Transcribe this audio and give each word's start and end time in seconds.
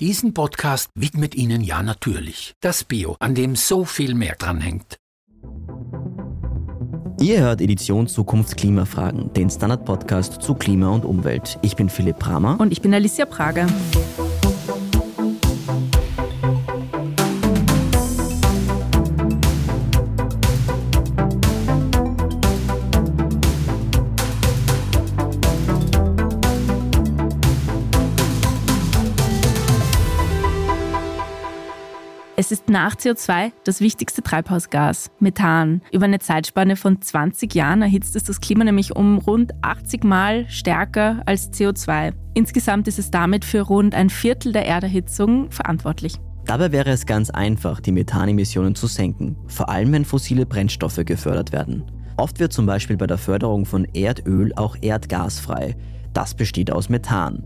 Diesen 0.00 0.34
Podcast 0.34 0.90
widmet 0.94 1.34
Ihnen 1.34 1.62
ja 1.62 1.82
natürlich 1.82 2.52
das 2.60 2.84
Bio, 2.84 3.16
an 3.18 3.34
dem 3.34 3.56
so 3.56 3.86
viel 3.86 4.14
mehr 4.14 4.34
dranhängt. 4.38 4.98
Ihr 7.18 7.40
hört 7.40 7.62
Edition 7.62 8.06
Zukunft 8.06 8.58
Klimafragen, 8.58 9.32
den 9.32 9.48
Standard-Podcast 9.48 10.42
zu 10.42 10.54
Klima 10.54 10.88
und 10.88 11.06
Umwelt. 11.06 11.58
Ich 11.62 11.76
bin 11.76 11.88
Philipp 11.88 12.18
Bramer. 12.18 12.60
Und 12.60 12.72
ich 12.72 12.82
bin 12.82 12.92
Alicia 12.92 13.24
Prager. 13.24 13.68
Es 32.46 32.52
ist 32.52 32.68
nach 32.68 32.94
CO2 32.94 33.50
das 33.64 33.80
wichtigste 33.80 34.22
Treibhausgas, 34.22 35.10
Methan. 35.18 35.82
Über 35.90 36.04
eine 36.04 36.20
Zeitspanne 36.20 36.76
von 36.76 37.02
20 37.02 37.52
Jahren 37.56 37.82
erhitzt 37.82 38.14
es 38.14 38.22
das 38.22 38.40
Klima 38.40 38.62
nämlich 38.62 38.94
um 38.94 39.18
rund 39.18 39.50
80 39.62 40.04
Mal 40.04 40.48
stärker 40.48 41.24
als 41.26 41.50
CO2. 41.50 42.12
Insgesamt 42.34 42.86
ist 42.86 43.00
es 43.00 43.10
damit 43.10 43.44
für 43.44 43.62
rund 43.62 43.96
ein 43.96 44.10
Viertel 44.10 44.52
der 44.52 44.64
Erderhitzung 44.64 45.50
verantwortlich. 45.50 46.18
Dabei 46.44 46.70
wäre 46.70 46.90
es 46.90 47.04
ganz 47.04 47.30
einfach, 47.30 47.80
die 47.80 47.90
Methanemissionen 47.90 48.76
zu 48.76 48.86
senken, 48.86 49.36
vor 49.48 49.68
allem 49.68 49.90
wenn 49.90 50.04
fossile 50.04 50.46
Brennstoffe 50.46 51.00
gefördert 51.04 51.50
werden. 51.50 51.82
Oft 52.16 52.38
wird 52.38 52.52
zum 52.52 52.64
Beispiel 52.64 52.96
bei 52.96 53.08
der 53.08 53.18
Förderung 53.18 53.66
von 53.66 53.86
Erdöl 53.86 54.52
auch 54.54 54.76
Erdgas 54.80 55.40
frei. 55.40 55.74
Das 56.12 56.34
besteht 56.34 56.70
aus 56.70 56.90
Methan. 56.90 57.42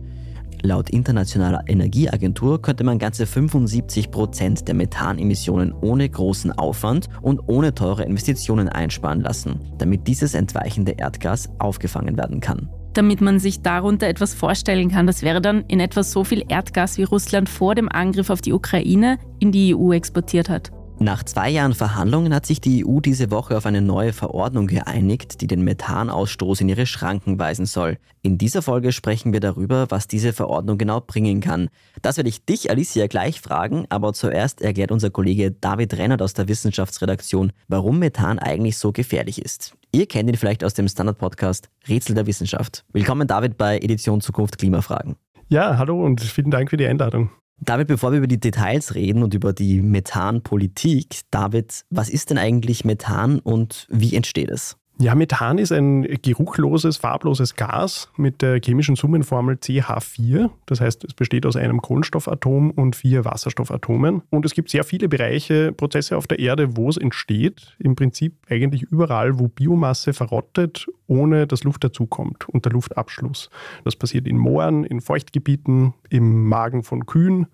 Laut 0.63 0.91
Internationaler 0.91 1.63
Energieagentur 1.67 2.61
könnte 2.61 2.85
man 2.85 2.99
ganze 2.99 3.27
75 3.27 4.11
Prozent 4.11 4.69
der 4.69 4.75
Methanemissionen 4.75 5.73
ohne 5.73 6.09
großen 6.09 6.53
Aufwand 6.53 7.09
und 7.23 7.41
ohne 7.47 7.75
teure 7.75 8.05
Investitionen 8.05 8.69
einsparen 8.69 9.21
lassen, 9.21 9.61
damit 9.79 10.07
dieses 10.07 10.35
entweichende 10.35 10.93
Erdgas 10.93 11.49
aufgefangen 11.59 12.17
werden 12.19 12.41
kann. 12.41 12.69
Damit 12.93 13.21
man 13.21 13.39
sich 13.39 13.63
darunter 13.63 14.09
etwas 14.09 14.35
vorstellen 14.35 14.91
kann, 14.91 15.07
das 15.07 15.23
wäre 15.23 15.41
dann 15.41 15.65
in 15.69 15.81
etwa 15.81 16.03
so 16.03 16.25
viel 16.25 16.45
Erdgas, 16.49 16.99
wie 16.99 17.05
Russland 17.05 17.49
vor 17.49 17.75
dem 17.75 17.89
Angriff 17.89 18.31
auf 18.31 18.41
die 18.41 18.53
Ukraine 18.53 19.19
in 19.39 19.53
die 19.53 19.75
EU 19.75 19.93
exportiert 19.93 20.49
hat. 20.49 20.73
Nach 21.03 21.25
zwei 21.25 21.49
Jahren 21.49 21.73
Verhandlungen 21.73 22.35
hat 22.35 22.45
sich 22.45 22.61
die 22.61 22.85
EU 22.87 23.01
diese 23.01 23.31
Woche 23.31 23.57
auf 23.57 23.65
eine 23.65 23.81
neue 23.81 24.13
Verordnung 24.13 24.67
geeinigt, 24.67 25.41
die 25.41 25.47
den 25.47 25.65
Methanausstoß 25.65 26.61
in 26.61 26.69
ihre 26.69 26.85
Schranken 26.85 27.39
weisen 27.39 27.65
soll. 27.65 27.97
In 28.21 28.37
dieser 28.37 28.61
Folge 28.61 28.93
sprechen 28.93 29.33
wir 29.33 29.41
darüber, 29.41 29.87
was 29.89 30.09
diese 30.09 30.35
Verordnung 30.35 30.77
genau 30.77 31.01
bringen 31.01 31.41
kann. 31.41 31.71
Das 32.03 32.19
werde 32.19 32.29
ich 32.29 32.45
dich, 32.45 32.69
Alicia, 32.69 33.07
gleich 33.07 33.41
fragen, 33.41 33.87
aber 33.89 34.13
zuerst 34.13 34.61
erklärt 34.61 34.93
unser 34.93 35.09
Kollege 35.09 35.53
David 35.53 35.97
Rennert 35.97 36.21
aus 36.21 36.35
der 36.35 36.49
Wissenschaftsredaktion, 36.49 37.53
warum 37.67 37.99
Methan 37.99 38.39
eigentlich 38.39 38.77
so 38.77 38.93
gefährlich 38.93 39.41
ist. 39.43 39.75
Ihr 39.93 40.05
kennt 40.05 40.29
ihn 40.29 40.37
vielleicht 40.37 40.63
aus 40.65 40.75
dem 40.75 40.87
Standard-Podcast 40.87 41.71
Rätsel 41.89 42.15
der 42.15 42.27
Wissenschaft. 42.27 42.85
Willkommen, 42.93 43.27
David, 43.27 43.57
bei 43.57 43.79
Edition 43.79 44.21
Zukunft 44.21 44.59
Klimafragen. 44.59 45.17
Ja, 45.49 45.79
hallo 45.79 46.05
und 46.05 46.21
vielen 46.21 46.51
Dank 46.51 46.69
für 46.69 46.77
die 46.77 46.87
Einladung. 46.87 47.31
David, 47.63 47.89
bevor 47.89 48.13
wir 48.13 48.19
über 48.19 48.27
die 48.27 48.41
Details 48.41 48.95
reden 48.95 49.23
und 49.23 49.35
über 49.35 49.53
die 49.53 49.83
Methanpolitik, 49.83 51.21
David, 51.31 51.85
was 51.91 52.09
ist 52.09 52.31
denn 52.31 52.39
eigentlich 52.39 52.87
Methan 52.87 53.39
und 53.39 53.87
wie 53.91 54.17
entsteht 54.17 54.51
es? 54.51 54.80
Ja, 55.01 55.15
Methan 55.15 55.57
ist 55.57 55.73
ein 55.73 56.03
geruchloses, 56.21 56.99
farbloses 56.99 57.57
Gas 57.57 58.11
mit 58.19 58.43
der 58.43 58.61
chemischen 58.63 58.97
Summenformel 58.97 59.55
CH4. 59.55 60.51
Das 60.67 60.83
heißt, 60.83 61.05
es 61.05 61.15
besteht 61.15 61.47
aus 61.47 61.57
einem 61.57 61.81
Kohlenstoffatom 61.81 62.71
und 62.73 62.97
vier 62.97 63.25
Wasserstoffatomen. 63.25 64.21
Und 64.29 64.45
es 64.45 64.53
gibt 64.53 64.69
sehr 64.69 64.85
viele 64.85 65.09
Bereiche, 65.09 65.73
Prozesse 65.73 66.19
auf 66.19 66.27
der 66.27 66.39
Erde, 66.39 66.77
wo 66.77 66.91
es 66.91 66.99
entsteht. 66.99 67.75
Im 67.79 67.97
Prinzip 67.97 68.35
eigentlich 68.51 68.83
überall, 68.83 69.39
wo 69.39 69.49
Biomasse 69.49 70.13
verrottet, 70.13 70.87
ohne 71.07 71.47
dass 71.47 71.65
Luft 71.65 71.83
dazukommt, 71.83 72.47
unter 72.51 72.69
Luftabschluss. 72.69 73.49
Das 73.85 73.97
passiert 73.97 74.29
in 74.29 74.37
Mooren, 74.37 74.85
in 74.85 75.01
Feuchtgebieten, 75.01 75.95
im 76.11 76.47
Magen 76.47 76.83
von 76.83 77.07
Kühen 77.07 77.47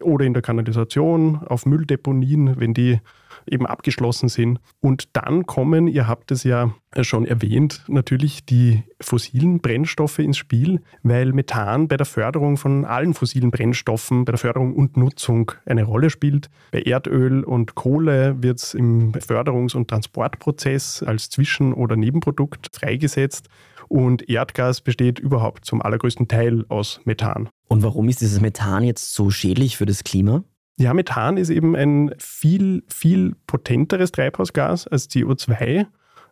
oder 0.00 0.24
in 0.24 0.32
der 0.32 0.42
Kanalisation, 0.42 1.42
auf 1.46 1.66
Mülldeponien, 1.66 2.58
wenn 2.58 2.72
die 2.72 3.00
eben 3.46 3.66
abgeschlossen 3.66 4.28
sind. 4.28 4.60
Und 4.80 5.16
dann 5.16 5.46
kommen, 5.46 5.88
ihr 5.88 6.08
habt 6.08 6.30
es 6.30 6.44
ja 6.44 6.74
schon 7.02 7.26
erwähnt, 7.26 7.82
natürlich 7.88 8.46
die 8.46 8.84
fossilen 9.00 9.60
Brennstoffe 9.60 10.20
ins 10.20 10.36
Spiel, 10.36 10.80
weil 11.02 11.32
Methan 11.32 11.88
bei 11.88 11.96
der 11.96 12.06
Förderung 12.06 12.56
von 12.56 12.84
allen 12.84 13.14
fossilen 13.14 13.50
Brennstoffen, 13.50 14.24
bei 14.24 14.32
der 14.32 14.38
Förderung 14.38 14.74
und 14.74 14.96
Nutzung 14.96 15.52
eine 15.66 15.84
Rolle 15.84 16.10
spielt. 16.10 16.50
Bei 16.70 16.82
Erdöl 16.82 17.42
und 17.42 17.74
Kohle 17.74 18.42
wird 18.42 18.58
es 18.58 18.74
im 18.74 19.12
Förderungs- 19.12 19.74
und 19.74 19.88
Transportprozess 19.88 21.02
als 21.02 21.30
Zwischen- 21.30 21.72
oder 21.72 21.96
Nebenprodukt 21.96 22.68
freigesetzt. 22.72 23.48
Und 23.88 24.28
Erdgas 24.28 24.80
besteht 24.80 25.18
überhaupt 25.18 25.64
zum 25.64 25.82
allergrößten 25.82 26.28
Teil 26.28 26.64
aus 26.68 27.00
Methan. 27.04 27.48
Und 27.68 27.82
warum 27.82 28.08
ist 28.08 28.20
dieses 28.20 28.40
Methan 28.40 28.84
jetzt 28.84 29.14
so 29.14 29.30
schädlich 29.30 29.76
für 29.76 29.86
das 29.86 30.04
Klima? 30.04 30.44
Ja, 30.76 30.92
Methan 30.92 31.36
ist 31.36 31.50
eben 31.50 31.76
ein 31.76 32.14
viel, 32.18 32.82
viel 32.88 33.36
potenteres 33.46 34.10
Treibhausgas 34.10 34.88
als 34.88 35.08
CO2. 35.08 35.86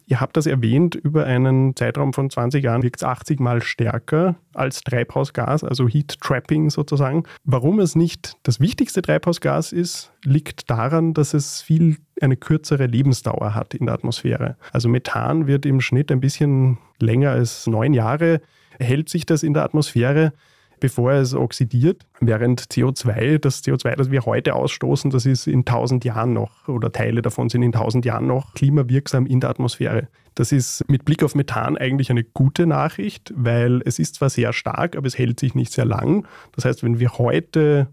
Ihr 0.06 0.20
habt 0.20 0.36
das 0.36 0.47
erwähnt, 0.47 0.97
über 0.97 1.26
einen 1.26 1.76
Zeitraum 1.76 2.12
von 2.12 2.28
20 2.28 2.64
Jahren 2.64 2.82
wirkt 2.82 2.97
es 2.97 3.04
80 3.04 3.38
Mal 3.38 3.62
stärker 3.62 4.34
als 4.52 4.82
Treibhausgas, 4.82 5.62
also 5.62 5.88
Heat 5.88 6.20
Trapping 6.20 6.70
sozusagen. 6.70 7.22
Warum 7.44 7.78
es 7.78 7.94
nicht 7.94 8.36
das 8.42 8.58
wichtigste 8.58 9.00
Treibhausgas 9.00 9.72
ist, 9.72 10.12
liegt 10.25 10.69
daran, 10.69 11.14
dass 11.14 11.34
es 11.34 11.62
viel 11.62 11.98
eine 12.20 12.36
kürzere 12.36 12.86
Lebensdauer 12.86 13.54
hat 13.54 13.75
in 13.75 13.86
der 13.86 13.94
Atmosphäre. 13.94 14.56
Also 14.72 14.88
Methan 14.88 15.47
wird 15.47 15.66
im 15.66 15.81
Schnitt 15.81 16.10
ein 16.10 16.20
bisschen 16.20 16.78
länger 16.98 17.31
als 17.31 17.69
neun 17.69 17.94
Jahre, 17.94 18.41
hält 18.81 19.08
sich 19.08 19.25
das 19.25 19.44
in 19.44 19.54
der 19.54 19.62
Atmosphäre 19.62 20.32
bevor 20.82 21.12
es 21.12 21.32
oxidiert, 21.32 22.06
während 22.20 22.60
CO2, 22.60 23.38
das 23.38 23.62
CO2, 23.62 23.94
das 23.94 24.10
wir 24.10 24.26
heute 24.26 24.56
ausstoßen, 24.56 25.12
das 25.12 25.26
ist 25.26 25.47
in 25.47 25.60
1000 25.60 26.04
Jahren 26.04 26.32
noch 26.32 26.66
oder 26.66 26.91
Teile 26.91 27.22
davon 27.22 27.48
sind 27.48 27.62
in 27.62 27.72
1000 27.72 28.04
Jahren 28.04 28.26
noch 28.26 28.53
klimawirksam 28.54 29.25
in 29.26 29.38
der 29.38 29.50
Atmosphäre. 29.50 30.09
Das 30.34 30.50
ist 30.50 30.84
mit 30.88 31.04
Blick 31.04 31.22
auf 31.22 31.37
Methan 31.37 31.78
eigentlich 31.78 32.10
eine 32.10 32.25
gute 32.25 32.66
Nachricht, 32.66 33.32
weil 33.37 33.81
es 33.84 34.00
ist 34.00 34.16
zwar 34.16 34.28
sehr 34.28 34.53
stark, 34.53 34.97
aber 34.97 35.06
es 35.06 35.16
hält 35.16 35.38
sich 35.38 35.54
nicht 35.54 35.72
sehr 35.72 35.84
lang. 35.84 36.26
Das 36.50 36.65
heißt, 36.65 36.82
wenn 36.82 36.99
wir 36.99 37.16
heute 37.16 37.87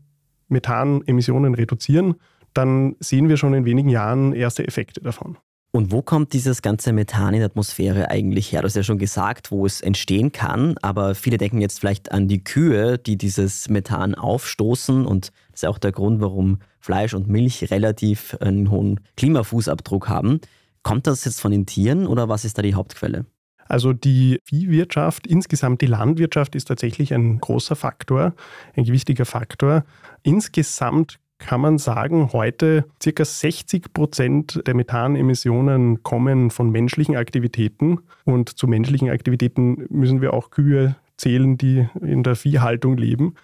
Methanemissionen 0.48 1.54
reduzieren, 1.54 2.16
dann 2.56 2.96
sehen 3.00 3.30
wir 3.30 3.38
schon 3.38 3.54
in 3.54 3.66
wenigen 3.66 3.90
Jahren 3.90 4.34
erste 4.34 4.68
Effekte 4.68 5.02
davon. 5.02 5.38
Und 5.72 5.92
wo 5.92 6.02
kommt 6.02 6.34
dieses 6.34 6.64
ganze 6.64 6.94
Methan 6.94 7.36
in 7.36 7.42
der 7.42 7.50
Atmosphäre 7.50 8.10
eigentlich 8.10 8.52
her? 8.52 8.62
Du 8.62 8.66
hast 8.66 8.76
ja 8.76 8.82
schon 8.82 8.98
gesagt, 8.98 9.52
wo 9.52 9.68
es 9.68 9.82
entstehen 9.82 10.32
kann, 10.32 10.76
aber 10.82 11.14
viele 11.14 11.38
denken 11.38 11.62
jetzt 11.62 11.80
vielleicht 11.80 12.12
an 12.12 12.28
die 12.28 12.44
Kühe, 12.44 12.98
die 12.98 13.18
dieses 13.18 13.70
Methan 13.70 14.16
aufstoßen 14.16 15.06
und 15.06 15.32
das 15.52 15.62
ist 15.62 15.70
auch 15.70 15.78
der 15.78 15.92
Grund, 15.92 16.22
warum 16.22 16.60
Fleisch 16.80 17.14
und 17.14 17.28
Milch 17.28 17.70
relativ 17.70 18.36
einen 18.40 18.72
hohen 18.72 19.00
Klimafußabdruck 19.16 20.10
haben. 20.10 20.40
Kommt 20.82 21.06
das 21.06 21.24
jetzt 21.26 21.40
von 21.40 21.52
den 21.52 21.68
Tieren 21.68 22.08
oder 22.08 22.30
was 22.30 22.46
ist 22.46 22.58
da 22.58 22.64
die 22.64 22.74
Hauptquelle? 22.74 23.28
Also 23.68 23.94
die 23.94 24.40
Viehwirtschaft, 24.46 25.28
insgesamt 25.28 25.82
die 25.82 25.86
Landwirtschaft 25.86 26.56
ist 26.56 26.66
tatsächlich 26.66 27.14
ein 27.14 27.40
großer 27.40 27.76
Faktor, 27.76 28.34
ein 28.76 28.86
gewichtiger 28.86 29.26
Faktor. 29.26 29.84
Insgesamt 30.24 31.20
kann 31.40 31.62
man 31.62 31.78
sagen, 31.78 32.32
heute 32.34 32.86
circa 33.02 33.26
60 33.26 33.94
Prozent 33.94 34.62
der 34.68 34.76
Methanemissionen 34.76 36.04
kommen 36.04 36.52
von 36.52 36.70
menschlichen 36.70 37.16
Aktivitäten. 37.16 38.00
Und 38.26 38.50
zu 38.50 38.68
menschlichen 38.68 39.10
Aktivitäten 39.10 39.88
müssen 39.90 40.22
wir 40.22 40.34
auch 40.34 40.52
Kühe 40.52 40.96
zählen, 41.18 41.58
die 41.58 41.88
in 42.02 42.24
der 42.24 42.36
Viehhaltung 42.36 42.98
leben. 42.98 43.36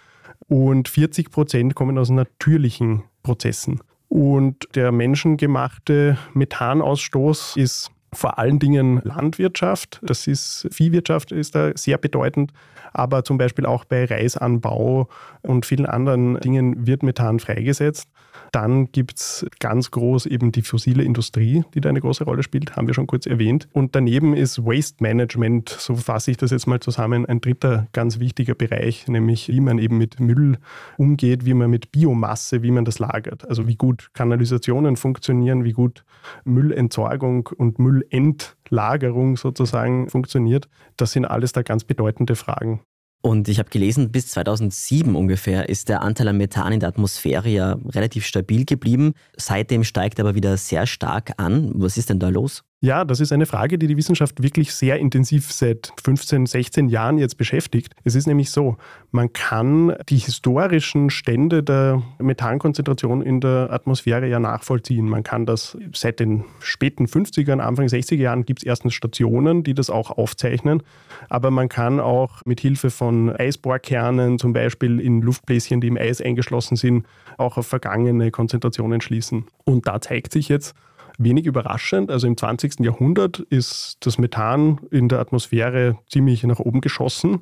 Und 0.48 0.90
40 0.90 1.32
Prozent 1.32 1.76
kommen 1.76 1.98
aus 1.98 2.10
natürlichen 2.10 3.04
Prozessen. 3.24 3.80
Und 4.10 4.68
der 4.76 4.92
menschengemachte 4.92 6.18
Methanausstoß 6.34 7.56
ist 7.58 7.92
vor 8.16 8.40
allen 8.40 8.60
Dingen 8.60 9.02
Landwirtschaft. 9.04 10.00
Das 10.04 10.28
ist 10.28 10.68
Viehwirtschaft 10.72 11.32
ist 11.32 11.56
da 11.56 11.72
sehr 11.76 11.98
bedeutend, 11.98 12.52
aber 12.94 13.24
zum 13.24 13.38
Beispiel 13.38 13.66
auch 13.66 13.86
bei 13.86 14.06
Reisanbau 14.06 15.10
und 15.42 15.66
vielen 15.66 15.86
anderen 15.86 16.40
Dingen 16.40 16.88
wird 16.88 17.04
Methan 17.04 17.40
freigesetzt. 17.40 18.10
Dann 18.52 18.92
gibt 18.92 19.20
es 19.20 19.46
ganz 19.60 19.92
groß 19.92 20.26
eben 20.28 20.52
die 20.52 20.62
fossile 20.62 21.04
Industrie, 21.04 21.64
die 21.74 21.82
da 21.82 21.90
eine 21.90 22.02
große 22.02 22.24
Rolle 22.24 22.44
spielt, 22.44 22.76
haben 22.76 22.88
wir 22.88 22.94
schon 22.94 23.08
kurz 23.08 23.26
erwähnt. 23.26 23.68
Und 23.74 23.96
daneben 23.96 24.34
ist 24.34 24.66
Waste 24.66 25.04
Management, 25.04 25.70
so 25.70 25.96
fasse 25.96 26.32
ich 26.32 26.38
das 26.38 26.52
jetzt 26.52 26.68
mal 26.68 26.80
zusammen, 26.80 27.26
ein 27.26 27.42
dritter 27.42 27.88
ganz 27.94 28.20
wichtiger 28.20 28.56
Bereich, 28.56 29.08
nämlich 29.08 29.50
wie 29.50 29.60
man 29.60 29.78
eben 29.78 29.98
mit 29.98 30.20
Müll 30.20 30.58
umgeht, 30.98 31.46
wie 31.46 31.54
man 31.54 31.70
mit 31.70 31.92
Biomasse, 31.92 32.64
wie 32.64 32.72
man 32.72 32.86
das 32.86 33.00
lagert. 33.00 33.48
Also 33.48 33.68
wie 33.68 33.76
gut 33.76 34.10
Kanalisationen 34.14 34.96
funktionieren, 34.96 35.64
wie 35.64 35.74
gut 35.74 36.06
Müllentsorgung 36.44 37.48
und 37.58 37.80
Müllentlagerung 37.80 39.38
sozusagen 39.38 40.10
funktioniert. 40.10 40.70
Das 40.98 41.12
sind 41.12 41.26
alles 41.26 41.52
da 41.52 41.62
ganz 41.62 41.84
bedeutende 41.84 42.36
Fragen. 42.36 42.82
Und 43.26 43.48
ich 43.48 43.58
habe 43.58 43.72
gelesen, 43.72 44.12
bis 44.12 44.28
2007 44.28 45.16
ungefähr 45.16 45.68
ist 45.68 45.90
der 45.90 46.04
Anteil 46.04 46.28
an 46.28 46.38
Methan 46.38 46.74
in 46.74 46.80
der 46.80 46.90
Atmosphäre 46.90 47.50
ja 47.50 47.76
relativ 47.88 48.24
stabil 48.24 48.66
geblieben. 48.66 49.16
Seitdem 49.36 49.84
steigt 49.84 50.20
er 50.20 50.26
aber 50.26 50.36
wieder 50.36 50.58
sehr 50.58 50.86
stark 50.86 51.34
an. 51.38 51.72
Was 51.74 51.98
ist 51.98 52.12
denn 52.12 52.20
da 52.20 52.30
los? 52.30 52.64
Ja, 52.86 53.04
das 53.04 53.20
ist 53.20 53.32
eine 53.32 53.48
Frage, 53.48 53.80
die 53.80 53.88
die 53.88 53.98
Wissenschaft 53.98 54.44
wirklich 54.44 54.72
sehr 54.72 55.00
intensiv 55.00 55.52
seit 55.52 55.92
15, 56.04 56.46
16 56.46 56.88
Jahren 56.88 57.18
jetzt 57.18 57.36
beschäftigt. 57.36 57.96
Es 58.04 58.14
ist 58.14 58.28
nämlich 58.28 58.52
so, 58.52 58.78
man 59.10 59.34
kann 59.34 59.96
die 60.08 60.20
historischen 60.20 61.10
Stände 61.10 61.64
der 61.64 62.04
Methankonzentration 62.20 63.24
in 63.24 63.40
der 63.42 63.70
Atmosphäre 63.72 64.28
ja 64.28 64.38
nachvollziehen. 64.38 65.10
Man 65.10 65.24
kann 65.24 65.48
das 65.48 65.76
seit 65.94 66.20
den 66.20 66.46
späten 66.60 67.08
50ern, 67.08 67.58
Anfang 67.58 67.88
60er 67.88 68.18
Jahren 68.18 68.46
gibt 68.46 68.60
es 68.60 68.66
erstens 68.68 68.94
Stationen, 68.94 69.64
die 69.64 69.74
das 69.74 69.90
auch 69.90 70.12
aufzeichnen. 70.12 70.84
Aber 71.28 71.50
man 71.50 71.70
kann 71.70 72.00
auch 72.00 72.44
mit 72.46 72.60
Hilfe 72.60 72.92
von 72.92 73.36
Eisbohrkernen, 73.36 74.38
zum 74.38 74.54
Beispiel 74.54 75.00
in 75.00 75.24
Luftbläschen, 75.24 75.82
die 75.82 75.88
im 75.88 75.98
Eis 75.98 76.22
eingeschlossen 76.22 76.76
sind, 76.76 77.08
auch 77.40 77.58
auf 77.58 77.66
vergangene 77.66 78.30
Konzentrationen 78.30 79.02
schließen. 79.02 79.48
Und 79.64 79.88
da 79.88 80.00
zeigt 80.02 80.34
sich 80.34 80.50
jetzt, 80.50 80.76
wenig 81.18 81.46
überraschend. 81.46 82.12
Also 82.12 82.28
im 82.28 82.38
20. 82.38 82.80
Jahrhundert 82.80 83.40
ist 83.40 83.98
das 84.02 84.18
Methan 84.18 84.80
in 84.92 85.10
der 85.10 85.20
Atmosphäre 85.20 85.98
ziemlich 86.10 86.44
nach 86.44 86.60
oben 86.60 86.82
geschossen. 86.82 87.42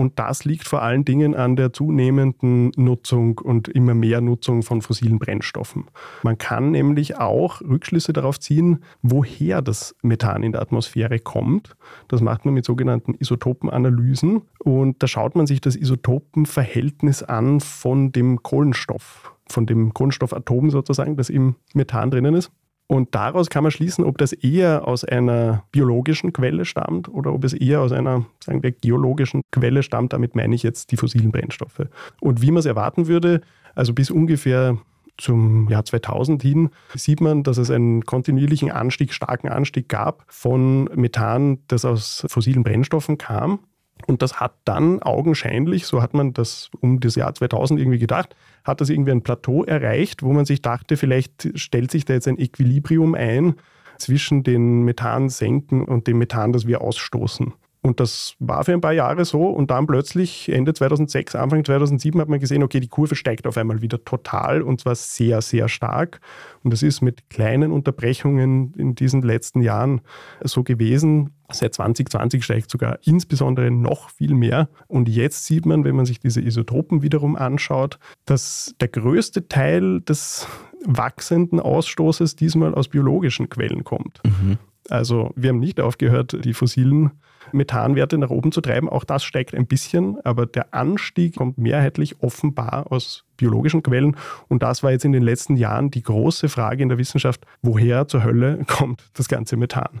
Und 0.00 0.18
das 0.18 0.46
liegt 0.46 0.66
vor 0.66 0.80
allen 0.80 1.04
Dingen 1.04 1.34
an 1.34 1.56
der 1.56 1.74
zunehmenden 1.74 2.72
Nutzung 2.76 3.38
und 3.38 3.68
immer 3.68 3.92
mehr 3.92 4.22
Nutzung 4.22 4.62
von 4.62 4.80
fossilen 4.80 5.18
Brennstoffen. 5.18 5.88
Man 6.22 6.38
kann 6.38 6.70
nämlich 6.70 7.18
auch 7.18 7.60
Rückschlüsse 7.60 8.14
darauf 8.14 8.40
ziehen, 8.40 8.82
woher 9.02 9.60
das 9.60 9.94
Methan 10.00 10.42
in 10.42 10.52
der 10.52 10.62
Atmosphäre 10.62 11.18
kommt. 11.18 11.76
Das 12.08 12.22
macht 12.22 12.46
man 12.46 12.54
mit 12.54 12.64
sogenannten 12.64 13.12
Isotopenanalysen. 13.12 14.40
Und 14.60 15.02
da 15.02 15.06
schaut 15.06 15.36
man 15.36 15.46
sich 15.46 15.60
das 15.60 15.76
Isotopenverhältnis 15.76 17.22
an 17.22 17.60
von 17.60 18.10
dem 18.10 18.42
Kohlenstoff, 18.42 19.34
von 19.50 19.66
dem 19.66 19.92
Kohlenstoffatom 19.92 20.70
sozusagen, 20.70 21.16
das 21.16 21.28
im 21.28 21.56
Methan 21.74 22.10
drinnen 22.10 22.34
ist. 22.34 22.50
Und 22.90 23.14
daraus 23.14 23.50
kann 23.50 23.62
man 23.62 23.70
schließen, 23.70 24.02
ob 24.02 24.18
das 24.18 24.32
eher 24.32 24.88
aus 24.88 25.04
einer 25.04 25.62
biologischen 25.70 26.32
Quelle 26.32 26.64
stammt 26.64 27.08
oder 27.08 27.32
ob 27.32 27.44
es 27.44 27.52
eher 27.52 27.82
aus 27.82 27.92
einer, 27.92 28.26
sagen 28.44 28.64
wir, 28.64 28.72
geologischen 28.72 29.42
Quelle 29.52 29.84
stammt. 29.84 30.12
Damit 30.12 30.34
meine 30.34 30.56
ich 30.56 30.64
jetzt 30.64 30.90
die 30.90 30.96
fossilen 30.96 31.30
Brennstoffe. 31.30 31.82
Und 32.20 32.42
wie 32.42 32.50
man 32.50 32.58
es 32.58 32.66
erwarten 32.66 33.06
würde, 33.06 33.42
also 33.76 33.94
bis 33.94 34.10
ungefähr 34.10 34.76
zum 35.18 35.68
Jahr 35.68 35.84
2000 35.84 36.42
hin 36.42 36.70
sieht 36.96 37.20
man, 37.20 37.44
dass 37.44 37.58
es 37.58 37.70
einen 37.70 38.04
kontinuierlichen 38.04 38.72
Anstieg, 38.72 39.12
starken 39.12 39.48
Anstieg 39.48 39.88
gab 39.88 40.24
von 40.26 40.90
Methan, 40.96 41.58
das 41.68 41.84
aus 41.84 42.26
fossilen 42.28 42.64
Brennstoffen 42.64 43.18
kam. 43.18 43.60
Und 44.06 44.22
das 44.22 44.40
hat 44.40 44.54
dann 44.64 45.02
augenscheinlich, 45.02 45.86
so 45.86 46.02
hat 46.02 46.14
man 46.14 46.32
das 46.32 46.70
um 46.80 47.00
das 47.00 47.14
Jahr 47.14 47.34
2000 47.34 47.80
irgendwie 47.80 47.98
gedacht, 47.98 48.34
hat 48.64 48.80
das 48.80 48.90
irgendwie 48.90 49.12
ein 49.12 49.22
Plateau 49.22 49.64
erreicht, 49.64 50.22
wo 50.22 50.32
man 50.32 50.44
sich 50.44 50.62
dachte, 50.62 50.96
vielleicht 50.96 51.58
stellt 51.58 51.90
sich 51.90 52.04
da 52.04 52.14
jetzt 52.14 52.28
ein 52.28 52.38
Equilibrium 52.38 53.14
ein 53.14 53.54
zwischen 53.98 54.42
den 54.42 54.82
Methansenken 54.82 55.84
und 55.84 56.06
dem 56.06 56.18
Methan, 56.18 56.52
das 56.52 56.66
wir 56.66 56.80
ausstoßen. 56.80 57.52
Und 57.82 57.98
das 57.98 58.34
war 58.38 58.64
für 58.64 58.74
ein 58.74 58.82
paar 58.82 58.92
Jahre 58.92 59.24
so 59.24 59.46
und 59.46 59.70
dann 59.70 59.86
plötzlich 59.86 60.50
Ende 60.50 60.74
2006, 60.74 61.34
Anfang 61.34 61.64
2007 61.64 62.20
hat 62.20 62.28
man 62.28 62.38
gesehen, 62.38 62.62
okay, 62.62 62.78
die 62.78 62.88
Kurve 62.88 63.14
steigt 63.14 63.46
auf 63.46 63.56
einmal 63.56 63.80
wieder 63.80 64.04
total 64.04 64.60
und 64.60 64.82
zwar 64.82 64.94
sehr, 64.94 65.40
sehr 65.40 65.68
stark. 65.70 66.20
Und 66.62 66.74
das 66.74 66.82
ist 66.82 67.00
mit 67.00 67.30
kleinen 67.30 67.72
Unterbrechungen 67.72 68.74
in 68.74 68.94
diesen 68.94 69.22
letzten 69.22 69.62
Jahren 69.62 70.02
so 70.42 70.62
gewesen. 70.62 71.30
Seit 71.50 71.72
2020 71.72 72.44
steigt 72.44 72.70
sogar 72.70 72.98
insbesondere 73.04 73.70
noch 73.70 74.10
viel 74.10 74.34
mehr. 74.34 74.68
Und 74.86 75.08
jetzt 75.08 75.46
sieht 75.46 75.64
man, 75.64 75.82
wenn 75.84 75.96
man 75.96 76.04
sich 76.04 76.20
diese 76.20 76.42
Isotopen 76.42 77.00
wiederum 77.00 77.34
anschaut, 77.34 77.98
dass 78.26 78.74
der 78.80 78.88
größte 78.88 79.48
Teil 79.48 80.02
des 80.02 80.46
wachsenden 80.84 81.60
Ausstoßes 81.60 82.36
diesmal 82.36 82.74
aus 82.74 82.88
biologischen 82.88 83.48
Quellen 83.48 83.84
kommt. 83.84 84.20
Mhm. 84.24 84.58
Also 84.90 85.32
wir 85.34 85.50
haben 85.50 85.60
nicht 85.60 85.80
aufgehört, 85.80 86.44
die 86.44 86.52
fossilen 86.54 87.12
Methanwerte 87.52 88.18
nach 88.18 88.30
oben 88.30 88.52
zu 88.52 88.60
treiben. 88.60 88.88
Auch 88.88 89.04
das 89.04 89.24
steigt 89.24 89.54
ein 89.54 89.66
bisschen, 89.66 90.18
aber 90.24 90.46
der 90.46 90.74
Anstieg 90.74 91.36
kommt 91.36 91.58
mehrheitlich 91.58 92.22
offenbar 92.22 92.90
aus 92.90 93.24
biologischen 93.36 93.82
Quellen. 93.82 94.16
Und 94.48 94.62
das 94.62 94.82
war 94.82 94.90
jetzt 94.92 95.04
in 95.04 95.12
den 95.12 95.22
letzten 95.22 95.56
Jahren 95.56 95.90
die 95.90 96.02
große 96.02 96.48
Frage 96.48 96.82
in 96.82 96.88
der 96.88 96.98
Wissenschaft, 96.98 97.44
woher 97.62 98.08
zur 98.08 98.24
Hölle 98.24 98.64
kommt 98.66 99.02
das 99.14 99.28
ganze 99.28 99.56
Methan? 99.56 100.00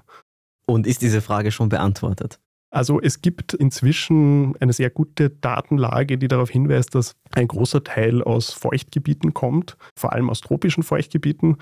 Und 0.66 0.86
ist 0.86 1.02
diese 1.02 1.20
Frage 1.20 1.50
schon 1.50 1.68
beantwortet? 1.68 2.38
Also 2.70 3.00
es 3.00 3.20
gibt 3.20 3.52
inzwischen 3.52 4.56
eine 4.60 4.72
sehr 4.72 4.90
gute 4.90 5.28
Datenlage, 5.28 6.18
die 6.18 6.28
darauf 6.28 6.50
hinweist, 6.50 6.94
dass 6.94 7.16
ein 7.32 7.48
großer 7.48 7.82
Teil 7.82 8.22
aus 8.22 8.52
Feuchtgebieten 8.52 9.34
kommt, 9.34 9.76
vor 9.96 10.12
allem 10.12 10.30
aus 10.30 10.40
tropischen 10.40 10.84
Feuchtgebieten, 10.84 11.56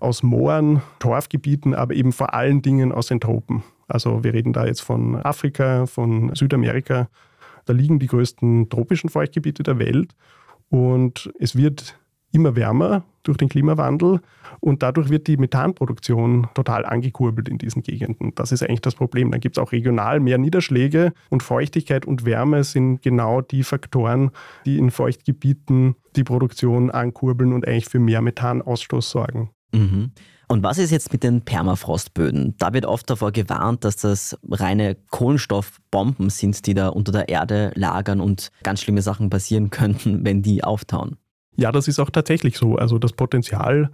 aus 0.00 0.22
Mooren, 0.22 0.82
Torfgebieten, 0.98 1.74
aber 1.74 1.94
eben 1.94 2.12
vor 2.12 2.34
allen 2.34 2.62
Dingen 2.62 2.90
aus 2.90 3.06
den 3.06 3.20
Tropen. 3.20 3.62
Also 3.90 4.24
wir 4.24 4.32
reden 4.32 4.52
da 4.52 4.66
jetzt 4.66 4.80
von 4.80 5.16
Afrika, 5.16 5.86
von 5.86 6.34
Südamerika. 6.34 7.08
Da 7.66 7.72
liegen 7.72 7.98
die 7.98 8.06
größten 8.06 8.68
tropischen 8.68 9.10
Feuchtgebiete 9.10 9.62
der 9.62 9.78
Welt. 9.78 10.14
Und 10.68 11.32
es 11.38 11.56
wird 11.56 11.98
immer 12.32 12.56
wärmer 12.56 13.04
durch 13.22 13.36
den 13.36 13.48
Klimawandel 13.48 14.20
und 14.60 14.82
dadurch 14.82 15.10
wird 15.10 15.26
die 15.26 15.36
Methanproduktion 15.36 16.48
total 16.54 16.86
angekurbelt 16.86 17.48
in 17.48 17.58
diesen 17.58 17.82
Gegenden. 17.82 18.32
Das 18.34 18.52
ist 18.52 18.62
eigentlich 18.62 18.80
das 18.80 18.94
Problem. 18.94 19.30
Dann 19.30 19.40
gibt 19.40 19.58
es 19.58 19.62
auch 19.62 19.72
regional 19.72 20.20
mehr 20.20 20.38
Niederschläge 20.38 21.12
und 21.28 21.42
Feuchtigkeit 21.42 22.06
und 22.06 22.24
Wärme 22.24 22.64
sind 22.64 23.02
genau 23.02 23.40
die 23.40 23.62
Faktoren, 23.62 24.30
die 24.64 24.78
in 24.78 24.90
Feuchtgebieten 24.90 25.96
die 26.16 26.24
Produktion 26.24 26.90
ankurbeln 26.90 27.52
und 27.52 27.66
eigentlich 27.66 27.88
für 27.88 28.00
mehr 28.00 28.22
Methanausstoß 28.22 29.10
sorgen. 29.10 29.50
Mhm. 29.72 30.12
Und 30.50 30.64
was 30.64 30.78
ist 30.78 30.90
jetzt 30.90 31.12
mit 31.12 31.22
den 31.22 31.42
Permafrostböden? 31.42 32.56
Da 32.58 32.72
wird 32.72 32.84
oft 32.84 33.08
davor 33.08 33.30
gewarnt, 33.30 33.84
dass 33.84 33.94
das 33.94 34.36
reine 34.50 34.96
Kohlenstoffbomben 35.10 36.28
sind, 36.28 36.66
die 36.66 36.74
da 36.74 36.88
unter 36.88 37.12
der 37.12 37.28
Erde 37.28 37.70
lagern 37.76 38.20
und 38.20 38.50
ganz 38.64 38.82
schlimme 38.82 39.00
Sachen 39.00 39.30
passieren 39.30 39.70
könnten, 39.70 40.24
wenn 40.24 40.42
die 40.42 40.64
auftauen. 40.64 41.18
Ja, 41.54 41.70
das 41.70 41.86
ist 41.86 42.00
auch 42.00 42.10
tatsächlich 42.10 42.58
so. 42.58 42.74
Also 42.74 42.98
das 42.98 43.12
Potenzial 43.12 43.92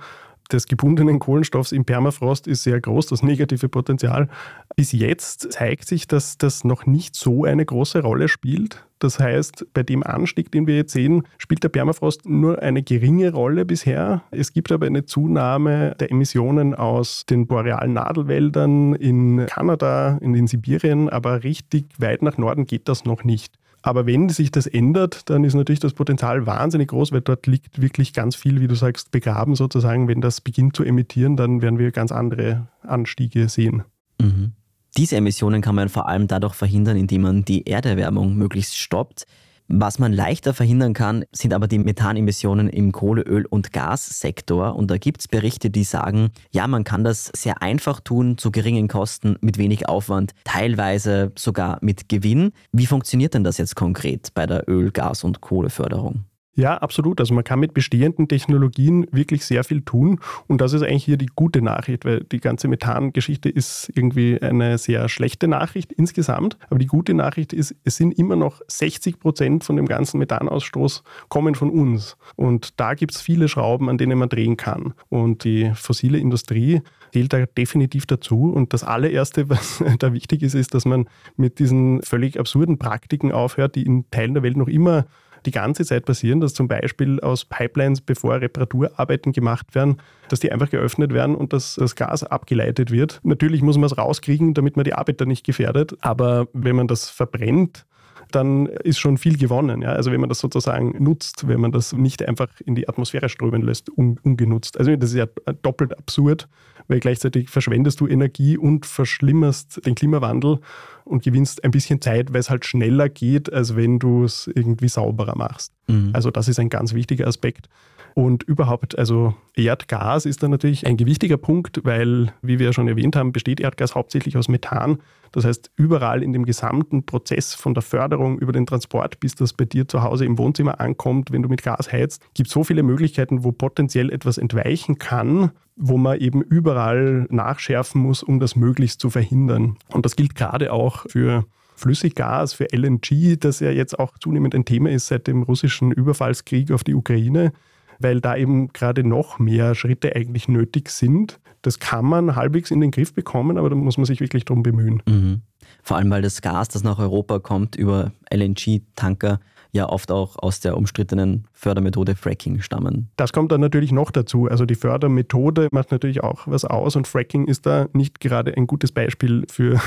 des 0.53 0.67
gebundenen 0.67 1.19
Kohlenstoffs 1.19 1.73
im 1.73 1.85
Permafrost 1.85 2.47
ist 2.47 2.63
sehr 2.63 2.81
groß, 2.81 3.07
das 3.07 3.23
negative 3.23 3.69
Potenzial. 3.69 4.29
Bis 4.77 4.93
jetzt 4.93 5.53
zeigt 5.53 5.87
sich, 5.87 6.07
dass 6.07 6.39
das 6.39 6.65
noch 6.65 6.87
nicht 6.87 7.15
so 7.17 7.45
eine 7.45 7.65
große 7.65 8.03
Rolle 8.03 8.29
spielt. 8.29 8.85
Das 8.99 9.19
heißt, 9.19 9.67
bei 9.75 9.83
dem 9.83 10.03
Anstieg, 10.03 10.51
den 10.51 10.67
wir 10.67 10.77
jetzt 10.77 10.93
sehen, 10.93 11.25
spielt 11.37 11.63
der 11.63 11.69
Permafrost 11.69 12.27
nur 12.27 12.63
eine 12.63 12.83
geringe 12.83 13.33
Rolle 13.33 13.67
bisher. 13.67 14.23
Es 14.31 14.53
gibt 14.53 14.73
aber 14.73 14.87
eine 14.87 15.05
Zunahme 15.05 15.95
der 16.01 16.11
Emissionen 16.11 16.75
aus 16.75 17.27
den 17.27 17.47
borealen 17.47 17.93
Nadelwäldern 17.93 18.95
in 18.95 19.47
Kanada, 19.47 20.19
in 20.23 20.33
den 20.33 20.47
Sibirien, 20.47 21.11
aber 21.11 21.45
richtig 21.45 21.87
weit 21.99 22.23
nach 22.23 22.39
Norden 22.39 22.67
geht 22.67 22.89
das 22.89 23.05
noch 23.05 23.23
nicht. 23.23 23.59
Aber 23.87 24.05
wenn 24.05 24.29
sich 24.31 24.51
das 24.51 24.67
ändert, 24.67 25.31
dann 25.31 25.45
ist 25.45 25.55
natürlich 25.55 25.79
das 25.79 25.93
Potenzial 25.93 26.45
wahnsinnig 26.45 26.89
groß, 26.89 27.13
weil 27.13 27.21
dort 27.21 27.47
liegt 27.47 27.81
wirklich 27.81 28.13
ganz 28.13 28.35
viel, 28.35 28.61
wie 28.61 28.67
du 28.67 28.75
sagst, 28.75 29.13
begraben 29.13 29.55
sozusagen. 29.55 30.09
Wenn 30.09 30.21
das 30.21 30.41
beginnt 30.41 30.75
zu 30.75 30.83
emittieren, 30.83 31.37
dann 31.37 31.63
werden 31.63 31.79
wir 31.79 31.93
ganz 31.93 32.11
andere 32.11 32.67
Anstiege 32.83 33.49
sehen. 33.49 33.85
Mhm. 34.21 34.55
Diese 34.97 35.15
Emissionen 35.15 35.63
kann 35.63 35.77
man 35.77 35.89
vor 35.89 36.09
allem 36.09 36.27
dadurch 36.27 36.55
verhindern, 36.55 36.97
indem 36.97 37.23
man 37.23 37.45
die 37.45 37.65
Erderwärmung 37.69 38.35
möglichst 38.35 38.77
stoppt. 38.77 39.25
Was 39.69 39.99
man 39.99 40.13
leichter 40.13 40.55
verhindern 40.55 40.95
kann, 40.95 41.25
sind 41.33 41.53
aber 41.53 41.67
die 41.67 41.79
Methanemissionen 41.79 42.69
im 42.69 42.93
Kohle-, 42.93 43.23
Öl- 43.23 43.47
und 43.47 43.73
Gassektor. 43.73 44.77
Und 44.77 44.91
da 44.91 44.97
gibt 44.97 45.21
es 45.21 45.29
Berichte, 45.29 45.71
die 45.71 45.83
sagen, 45.83 46.31
ja, 46.53 46.69
man 46.69 46.85
kann 46.85 47.03
das 47.03 47.33
sehr 47.35 47.63
einfach 47.63 47.99
tun, 47.99 48.39
zu 48.39 48.53
geringen 48.53 48.87
Kosten, 48.87 49.37
mit 49.41 49.59
wenig 49.59 49.89
Aufwand, 49.89 50.33
teilweise 50.45 51.33
sogar 51.37 51.79
mit 51.81 52.09
Gewinn. 52.09 52.53
Wie 52.71 52.87
funktioniert 52.87 53.35
denn 53.35 53.43
das 53.43 53.59
jetzt 53.59 53.75
konkret 53.75 54.33
bei 54.35 54.47
der 54.47 54.69
Öl-, 54.69 54.93
Gas- 54.93 55.25
und 55.25 55.41
Kohleförderung? 55.41 56.25
Ja, 56.57 56.79
absolut. 56.79 57.21
Also 57.21 57.35
man 57.35 57.45
kann 57.45 57.61
mit 57.61 57.75
bestehenden 57.75 58.29
Technologien 58.29 59.07
wirklich 59.13 59.45
sehr 59.45 59.63
viel 59.63 59.83
tun. 59.83 60.21
Und 60.47 60.63
das 60.63 60.73
ist 60.73 60.83
eigentlich 60.83 61.05
hier 61.05 61.19
die 61.19 61.29
gute 61.35 61.61
Nachricht, 61.61 62.07
weil 62.07 62.25
die 62.25 62.41
ganze 62.41 62.67
Methan-Geschichte 62.67 63.51
ist 63.51 63.93
irgendwie 63.95 64.41
eine 64.41 64.79
sehr 64.79 65.11
schlechte 65.11 65.49
Nachricht 65.49 65.93
insgesamt. 65.93 66.57
Aber 66.71 66.79
die 66.79 66.87
gute 66.87 67.13
Nachricht 67.13 67.53
ist, 67.53 67.77
es 67.85 67.97
sind 67.97 68.19
immer 68.19 68.37
noch 68.37 68.63
60 68.69 69.21
Prozent 69.21 69.65
von 69.65 69.77
dem 69.77 69.85
ganzen 69.85 70.19
Methanausstoß 70.19 71.03
kommen 71.29 71.55
von 71.55 71.69
uns. 71.69 72.17
Und 72.37 72.81
da 72.81 72.95
gibt 72.95 73.13
es 73.13 73.21
viele 73.21 73.49
Schrauben, 73.49 73.91
an 73.91 73.99
denen 73.99 74.19
man 74.19 74.31
drehen 74.31 74.57
kann. 74.57 74.95
Und 75.11 75.45
die 75.45 75.71
fossile 75.75 76.17
Industrie 76.17 76.81
zählt 77.13 77.35
da 77.35 77.45
definitiv 77.45 78.07
dazu. 78.07 78.51
Und 78.51 78.73
das 78.73 78.83
allererste, 78.83 79.49
was 79.51 79.85
da 79.99 80.15
wichtig 80.15 80.43
ist, 80.43 80.55
ist, 80.55 80.73
dass 80.73 80.87
man 80.87 81.07
mit 81.37 81.59
diesen 81.59 82.01
völlig 82.01 82.41
absurden 82.41 82.79
Praktiken 82.79 83.31
aufhört, 83.31 83.75
die 83.75 83.83
in 83.83 84.11
Teilen 84.11 84.33
der 84.33 84.43
Welt 84.43 84.57
noch 84.57 84.69
immer 84.69 85.05
die 85.47 85.51
ganze 85.51 85.85
Zeit 85.85 86.05
passieren, 86.05 86.41
dass 86.41 86.55
zum 86.55 86.69
Beispiel 86.69 87.21
aus 87.21 87.45
Pipelines, 87.45 88.01
bevor 88.01 88.41
Reparaturarbeiten 88.41 89.33
gemacht 89.33 89.75
werden, 89.75 89.99
dass 90.29 90.41
die 90.41 90.53
einfach 90.53 90.71
geöffnet 90.71 91.13
werden 91.13 91.35
und 91.35 91.53
dass 91.53 91.77
das 91.77 91.95
Gas 91.95 92.25
abgeleitet 92.25 92.91
wird. 92.91 93.21
Natürlich 93.23 93.63
muss 93.63 93.77
man 93.77 93.85
es 93.85 93.97
rauskriegen, 93.97 94.55
damit 94.55 94.77
man 94.77 94.85
die 94.85 94.95
Arbeiter 94.95 95.25
nicht 95.27 95.45
gefährdet, 95.45 95.97
aber 96.01 96.49
wenn 96.53 96.77
man 96.77 96.89
das 96.89 97.09
verbrennt, 97.09 97.87
dann 98.33 98.67
ist 98.67 98.99
schon 98.99 99.19
viel 99.19 99.37
gewonnen. 99.39 99.83
Ja? 99.83 99.91
Also 99.91 100.11
wenn 100.11 100.21
man 100.21 100.29
das 100.29 100.41
sozusagen 100.41 101.03
nutzt, 101.03 101.47
wenn 101.49 101.61
man 101.61 101.73
das 101.73 101.93
nicht 101.93 102.27
einfach 102.27 102.49
in 102.65 102.75
die 102.75 102.89
Atmosphäre 102.89 103.29
strömen 103.29 103.63
lässt, 103.63 103.89
un 103.97 104.19
ungenutzt. 104.23 104.79
Also 104.79 104.95
das 104.97 105.11
ist 105.11 105.17
ja 105.17 105.27
doppelt 105.63 105.97
absurd, 105.97 106.49
weil 106.89 107.01
gleichzeitig 107.01 107.51
verschwendest 107.51 108.01
du 108.01 108.07
Energie 108.07 108.57
und 108.57 108.87
verschlimmerst 108.87 109.87
den 109.87 109.95
Klimawandel 109.95 110.59
und 111.07 111.23
gewinnst 111.23 111.65
ein 111.65 111.71
bisschen 111.71 112.01
Zeit, 112.01 112.33
weil 112.33 112.41
es 112.41 112.51
halt 112.51 112.65
schneller 112.65 113.09
geht, 113.09 113.53
als 113.53 113.77
wenn 113.77 113.99
du 113.99 114.25
es 114.25 114.51
irgendwie 114.55 114.89
sauberer 114.89 115.37
machst. 115.37 115.73
Mhm. 115.87 116.11
Also 116.13 116.31
das 116.31 116.49
ist 116.49 116.59
ein 116.59 116.69
ganz 116.69 116.95
wichtiger 116.95 117.27
Aspekt. 117.27 117.69
Und 118.15 118.45
überhaupt, 118.45 118.99
also 118.99 119.35
Erdgas 119.55 120.25
ist 120.25 120.43
da 120.43 120.49
natürlich 120.49 120.87
ein 120.87 120.97
gewichtiger 120.97 121.37
Punkt, 121.37 121.83
weil, 121.85 122.33
wie 122.41 122.59
wir 122.59 122.67
ja 122.67 122.73
schon 122.73 122.89
erwähnt 122.89 123.15
haben, 123.15 123.31
besteht 123.31 123.61
Erdgas 123.61 123.95
hauptsächlich 123.95 124.39
aus 124.39 124.49
Methan. 124.49 124.99
Das 125.33 125.45
heißt, 125.45 125.71
überall 125.77 126.23
in 126.23 126.33
dem 126.33 126.47
gesamten 126.47 127.05
Prozess 127.05 127.53
von 127.53 127.75
der 127.75 127.83
Förderung 127.83 128.39
über 128.39 128.53
den 128.53 128.65
Transport, 128.65 129.21
bis 129.21 129.35
das 129.35 129.53
bei 129.53 129.67
dir 129.67 129.87
zu 129.87 130.03
Hause 130.03 130.25
im 130.25 130.39
Wohnzimmer 130.39 130.81
ankommt, 130.81 131.31
wenn 131.31 131.43
du 131.43 131.51
mit 131.51 131.63
Gas 131.63 131.93
heizt, 131.93 132.23
gibt 132.33 132.47
es 132.47 132.55
so 132.55 132.65
viele 132.65 132.83
Möglichkeiten, 132.83 133.45
wo 133.45 133.53
potenziell 133.53 134.11
etwas 134.11 134.39
entweichen 134.39 134.97
kann, 134.97 135.51
wo 135.77 135.97
man 135.97 136.19
eben 136.19 136.43
überall 136.43 137.27
nachschärfen 137.31 138.01
muss, 138.01 138.23
um 138.23 138.41
das 138.41 138.57
möglichst 138.57 139.01
zu 139.01 139.11
verhindern. 139.11 139.77
Und 139.93 140.05
das 140.05 140.17
gilt 140.17 140.35
gerade 140.35 140.73
auch 140.73 141.07
für 141.09 141.45
Flüssiggas, 141.75 142.55
für 142.55 142.67
LNG, 142.73 143.39
das 143.39 143.61
ja 143.61 143.71
jetzt 143.71 143.99
auch 143.99 144.19
zunehmend 144.19 144.55
ein 144.55 144.65
Thema 144.65 144.91
ist 144.91 145.09
seit 145.09 145.27
dem 145.27 145.43
russischen 145.43 145.93
Überfallskrieg 145.93 146.71
auf 146.71 146.83
die 146.83 146.95
Ukraine 146.95 147.53
weil 147.99 148.21
da 148.21 148.37
eben 148.37 148.69
gerade 148.73 149.05
noch 149.05 149.39
mehr 149.39 149.75
Schritte 149.75 150.15
eigentlich 150.15 150.49
nötig 150.49 150.91
sind. 150.91 151.41
Das 151.63 151.79
kann 151.79 152.05
man 152.05 152.37
halbwegs 152.37 152.71
in 152.71 152.81
den 152.81 152.91
Griff 152.91 153.13
bekommen, 153.13 153.59
aber 153.59 153.71
da 153.71 153.77
muss 153.77 153.97
man 153.97 154.05
sich 154.05 154.21
wirklich 154.21 154.45
darum 154.45 154.63
bemühen. 154.63 155.03
Mhm. 155.07 155.43
Vor 155.83 155.97
allem, 155.97 156.11
weil 156.11 156.23
das 156.23 156.43
Gas, 156.43 156.69
das 156.69 156.85
nach 156.85 156.99
Europa 156.99 157.39
kommt, 157.39 157.77
über 157.77 158.13
LNG-Tanker 158.33 159.41
ja 159.77 159.89
oft 159.89 160.11
auch 160.11 160.37
aus 160.39 160.61
der 160.61 160.77
umstrittenen 160.77 161.47
Fördermethode 161.53 162.17
Fracking 162.17 162.61
stammen. 162.61 163.11
Das 163.17 163.33
kommt 163.33 163.53
dann 163.53 163.61
natürlich 163.61 163.93
noch 163.93 164.11
dazu. 164.11 164.47
Also 164.47 164.67
die 164.67 164.75
Fördermethode 164.75 165.69
macht 165.71 165.93
natürlich 165.93 166.23
auch 166.23 166.47
was 166.47 166.65
aus 166.65 166.97
und 166.97 167.07
Fracking 167.07 167.47
ist 167.47 167.67
da 167.67 167.87
nicht 167.93 168.21
gerade 168.21 168.57
ein 168.57 168.67
gutes 168.67 168.91
Beispiel 168.93 169.45
für 169.51 169.81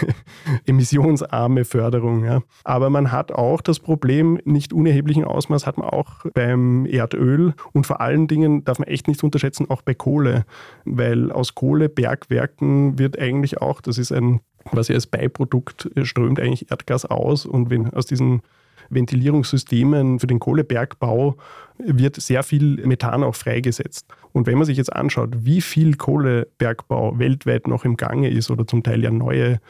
emissionsarme 0.66 1.64
Förderung. 1.64 2.24
Ja. 2.24 2.42
Aber 2.64 2.90
man 2.90 3.12
hat 3.12 3.30
auch 3.32 3.60
das 3.60 3.78
Problem, 3.78 4.40
nicht 4.44 4.72
unerheblichen 4.72 5.24
Ausmaß 5.24 5.66
hat 5.66 5.78
man 5.78 5.88
auch 5.88 6.24
beim 6.34 6.86
Erdöl 6.86 7.54
und 7.72 7.86
vor 7.86 8.00
allen 8.00 8.26
Dingen 8.26 8.64
darf 8.64 8.78
man 8.78 8.88
echt 8.88 9.08
nicht 9.08 9.22
unterschätzen, 9.22 9.70
auch 9.70 9.82
bei 9.82 9.94
Kohle, 9.94 10.44
weil 10.84 11.30
aus 11.30 11.54
Kohlebergwerken 11.54 12.98
wird 12.98 13.18
eigentlich 13.18 13.60
auch, 13.60 13.80
das 13.80 13.98
ist 13.98 14.12
ein 14.12 14.40
quasi 14.64 14.94
als 14.94 15.06
Beiprodukt 15.06 15.90
strömt 16.02 16.40
eigentlich 16.40 16.70
Erdgas 16.70 17.04
aus 17.04 17.46
und 17.46 17.70
wenn 17.70 17.92
aus 17.92 18.06
diesen 18.06 18.42
Ventilierungssystemen 18.90 20.18
für 20.18 20.26
den 20.26 20.38
Kohlebergbau 20.38 21.36
wird 21.78 22.16
sehr 22.16 22.42
viel 22.42 22.84
Methan 22.86 23.22
auch 23.22 23.34
freigesetzt. 23.34 24.06
Und 24.32 24.46
wenn 24.46 24.58
man 24.58 24.66
sich 24.66 24.76
jetzt 24.76 24.92
anschaut, 24.92 25.44
wie 25.44 25.60
viel 25.60 25.96
Kohlebergbau 25.96 27.18
weltweit 27.18 27.68
noch 27.68 27.84
im 27.84 27.96
Gange 27.96 28.30
ist 28.30 28.50
oder 28.50 28.66
zum 28.66 28.82
Teil 28.82 29.02
ja 29.02 29.10
neue 29.10 29.60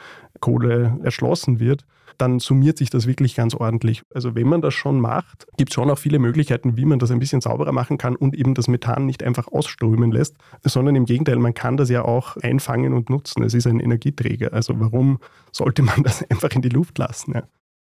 Kohle 0.41 0.99
erschlossen 1.03 1.61
wird, 1.61 1.85
dann 2.19 2.41
summiert 2.41 2.79
sich 2.79 2.91
das 2.91 3.07
wirklich 3.07 3.35
ganz 3.35 3.55
ordentlich. 3.55 4.03
Also 4.13 4.35
wenn 4.35 4.49
man 4.49 4.61
das 4.61 4.75
schon 4.75 5.01
macht, 5.01 5.47
gibt 5.57 5.71
es 5.71 5.75
schon 5.75 5.89
auch 5.89 5.99
viele 5.99 6.19
Möglichkeiten, 6.19 6.77
wie 6.77 6.85
man 6.85 6.99
das 6.99 7.11
ein 7.11 7.21
bisschen 7.21 7.41
sauberer 7.41 7.73
machen 7.73 7.97
kann 7.97 8.17
und 8.17 8.37
eben 8.37 8.55
das 8.55 8.69
Methan 8.69 9.07
nicht 9.07 9.23
einfach 9.23 9.47
ausströmen 9.49 10.11
lässt, 10.11 10.37
sondern 10.65 10.97
im 10.97 11.05
Gegenteil, 11.05 11.37
man 11.37 11.55
kann 11.55 11.77
das 11.77 11.89
ja 11.89 12.05
auch 12.05 12.37
einfangen 12.39 12.93
und 12.93 13.09
nutzen. 13.09 13.45
Es 13.45 13.55
ist 13.55 13.67
ein 13.67 13.81
Energieträger. 13.81 14.53
Also 14.53 14.79
warum 14.81 15.19
sollte 15.53 15.83
man 15.83 16.03
das 16.03 16.23
einfach 16.31 16.51
in 16.51 16.63
die 16.63 16.69
Luft 16.69 16.99
lassen? 16.99 17.35
Ja? 17.35 17.43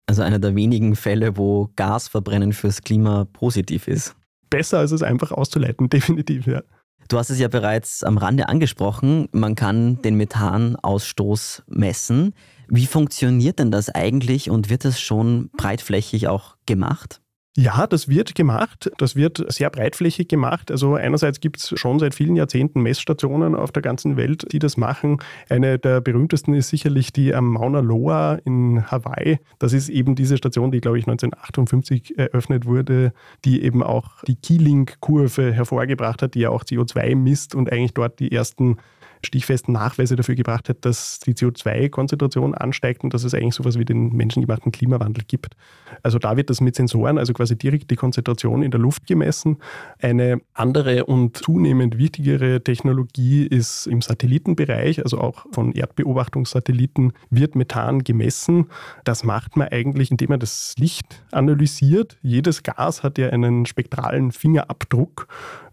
Also 0.07 0.21
einer 0.21 0.39
der 0.39 0.55
wenigen 0.55 0.95
Fälle, 0.95 1.37
wo 1.37 1.69
Gasverbrennen 1.75 2.53
fürs 2.53 2.81
Klima 2.81 3.25
positiv 3.25 3.87
ist. 3.87 4.15
Besser 4.49 4.79
als 4.79 4.91
es 4.91 5.01
einfach 5.01 5.31
auszuleiten, 5.31 5.89
definitiv, 5.89 6.47
ja. 6.47 6.61
Du 7.07 7.19
hast 7.19 7.29
es 7.29 7.39
ja 7.39 7.47
bereits 7.47 8.03
am 8.03 8.17
Rande 8.17 8.49
angesprochen, 8.49 9.29
man 9.31 9.53
kann 9.53 10.01
den 10.01 10.15
Methanausstoß 10.15 11.63
messen. 11.67 12.33
Wie 12.67 12.87
funktioniert 12.87 13.59
denn 13.59 13.69
das 13.69 13.89
eigentlich 13.89 14.49
und 14.49 14.71
wird 14.71 14.85
das 14.85 14.99
schon 14.99 15.51
breitflächig 15.55 16.27
auch 16.27 16.55
gemacht? 16.65 17.21
Ja, 17.57 17.87
das 17.87 18.09
wird 18.09 18.35
gemacht. 18.35 18.91
Das 18.97 19.15
wird 19.15 19.45
sehr 19.47 19.69
breitflächig 19.69 20.27
gemacht. 20.27 20.71
Also 20.71 20.95
einerseits 20.95 21.39
gibt 21.39 21.57
es 21.57 21.79
schon 21.79 21.99
seit 21.99 22.13
vielen 22.13 22.35
Jahrzehnten 22.35 22.81
Messstationen 22.81 23.55
auf 23.55 23.71
der 23.71 23.81
ganzen 23.81 24.17
Welt, 24.17 24.51
die 24.51 24.59
das 24.59 24.75
machen. 24.75 25.19
Eine 25.49 25.79
der 25.79 26.01
berühmtesten 26.01 26.53
ist 26.53 26.67
sicherlich 26.67 27.13
die 27.13 27.33
am 27.33 27.53
Mauna 27.53 27.79
Loa 27.79 28.39
in 28.43 28.91
Hawaii. 28.91 29.39
Das 29.57 29.71
ist 29.71 29.87
eben 29.87 30.15
diese 30.15 30.35
Station, 30.35 30.69
die, 30.71 30.81
glaube 30.81 30.99
ich, 30.99 31.07
1958 31.07 32.17
eröffnet 32.17 32.65
wurde, 32.65 33.13
die 33.45 33.63
eben 33.63 33.83
auch 33.83 34.21
die 34.23 34.35
Keeling-Kurve 34.35 35.53
hervorgebracht 35.53 36.23
hat, 36.23 36.35
die 36.35 36.41
ja 36.41 36.49
auch 36.49 36.65
CO2 36.65 37.15
misst 37.15 37.55
und 37.55 37.71
eigentlich 37.71 37.93
dort 37.93 38.19
die 38.19 38.33
ersten 38.33 38.79
stichfesten 39.25 39.73
Nachweise 39.73 40.15
dafür 40.15 40.35
gebracht 40.35 40.69
hat, 40.69 40.85
dass 40.85 41.19
die 41.19 41.33
CO2-Konzentration 41.33 42.55
ansteigt 42.55 43.03
und 43.03 43.13
dass 43.13 43.23
es 43.23 43.33
eigentlich 43.33 43.55
sowas 43.55 43.77
wie 43.77 43.85
den 43.85 44.13
menschengemachten 44.13 44.71
Klimawandel 44.71 45.23
gibt. 45.27 45.55
Also 46.03 46.19
da 46.19 46.37
wird 46.37 46.49
das 46.49 46.61
mit 46.61 46.75
Sensoren, 46.75 47.17
also 47.17 47.33
quasi 47.33 47.57
direkt 47.57 47.91
die 47.91 47.95
Konzentration 47.95 48.63
in 48.63 48.71
der 48.71 48.79
Luft 48.79 49.07
gemessen. 49.07 49.57
Eine 49.99 50.41
andere 50.53 51.05
und 51.05 51.37
zunehmend 51.37 51.97
wichtigere 51.97 52.63
Technologie 52.63 53.45
ist 53.45 53.87
im 53.87 54.01
Satellitenbereich, 54.01 55.03
also 55.03 55.19
auch 55.19 55.45
von 55.51 55.73
Erdbeobachtungssatelliten 55.73 57.13
wird 57.29 57.55
Methan 57.55 58.03
gemessen. 58.03 58.67
Das 59.03 59.23
macht 59.23 59.57
man 59.57 59.67
eigentlich, 59.69 60.11
indem 60.11 60.29
man 60.29 60.39
das 60.39 60.73
Licht 60.77 61.23
analysiert. 61.31 62.17
Jedes 62.21 62.63
Gas 62.63 63.03
hat 63.03 63.17
ja 63.17 63.29
einen 63.29 63.65
spektralen 63.65 64.31
Fingerabdruck. 64.31 65.27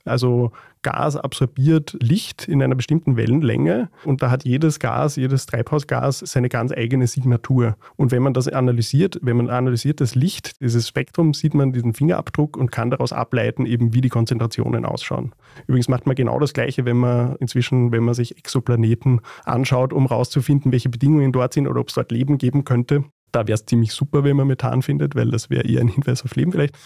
Also 0.05 0.51
Gas 0.83 1.17
absorbiert 1.17 1.97
Licht 2.01 2.49
in 2.49 2.61
einer 2.61 2.75
bestimmten 2.75 3.17
Wellenlänge 3.17 3.89
und 4.05 4.21
da 4.21 4.31
hat 4.31 4.45
jedes 4.45 4.81
Gas, 4.81 5.15
jedes 5.15 5.47
Treibhausgas 5.47 6.19
seine 6.19 6.49
ganz 6.49 6.73
eigene 6.73 7.07
Signatur. 7.07 7.77
Und 7.97 8.11
wenn 8.11 8.23
man 8.23 8.35
das 8.35 8.49
analysiert, 8.49 9.19
wenn 9.23 9.37
man 9.37 9.49
analysiert 9.49 10.01
das 10.01 10.17
Licht, 10.17 10.61
dieses 10.61 10.89
Spektrum, 10.89 11.35
sieht 11.35 11.55
man 11.55 11.73
diesen 11.73 11.95
Fingerabdruck 11.95 12.57
und 12.57 12.73
kann 12.73 12.91
daraus 12.91 13.13
ableiten, 13.13 13.65
eben 13.65 13.95
wie 13.95 14.01
die 14.01 14.09
Konzentrationen 14.09 14.85
ausschauen. 14.85 15.33
Übrigens 15.69 15.89
macht 15.89 16.07
man 16.07 16.17
genau 16.17 16.41
das 16.41 16.53
Gleiche, 16.53 16.85
wenn 16.85 16.97
man 16.97 17.37
inzwischen, 17.37 17.93
wenn 17.93 18.03
man 18.03 18.15
sich 18.15 18.37
Exoplaneten 18.37 19.21
anschaut, 19.45 19.93
um 19.93 20.09
herauszufinden, 20.09 20.73
welche 20.73 20.89
Bedingungen 20.89 21.31
dort 21.31 21.55
sind 21.55 21.69
oder 21.69 21.81
ob 21.81 21.89
es 21.89 21.95
dort 21.95 22.11
Leben 22.11 22.39
geben 22.39 22.65
könnte. 22.65 23.05
Da 23.31 23.47
wäre 23.47 23.55
es 23.55 23.65
ziemlich 23.65 23.93
super, 23.93 24.25
wenn 24.25 24.37
man 24.37 24.49
Methan 24.49 24.83
findet, 24.83 25.15
weil 25.15 25.31
das 25.31 25.49
wäre 25.49 25.65
eher 25.65 25.81
ein 25.81 25.89
Hinweis 25.89 26.25
auf 26.25 26.35
Leben 26.35 26.53
vielleicht. 26.53 26.77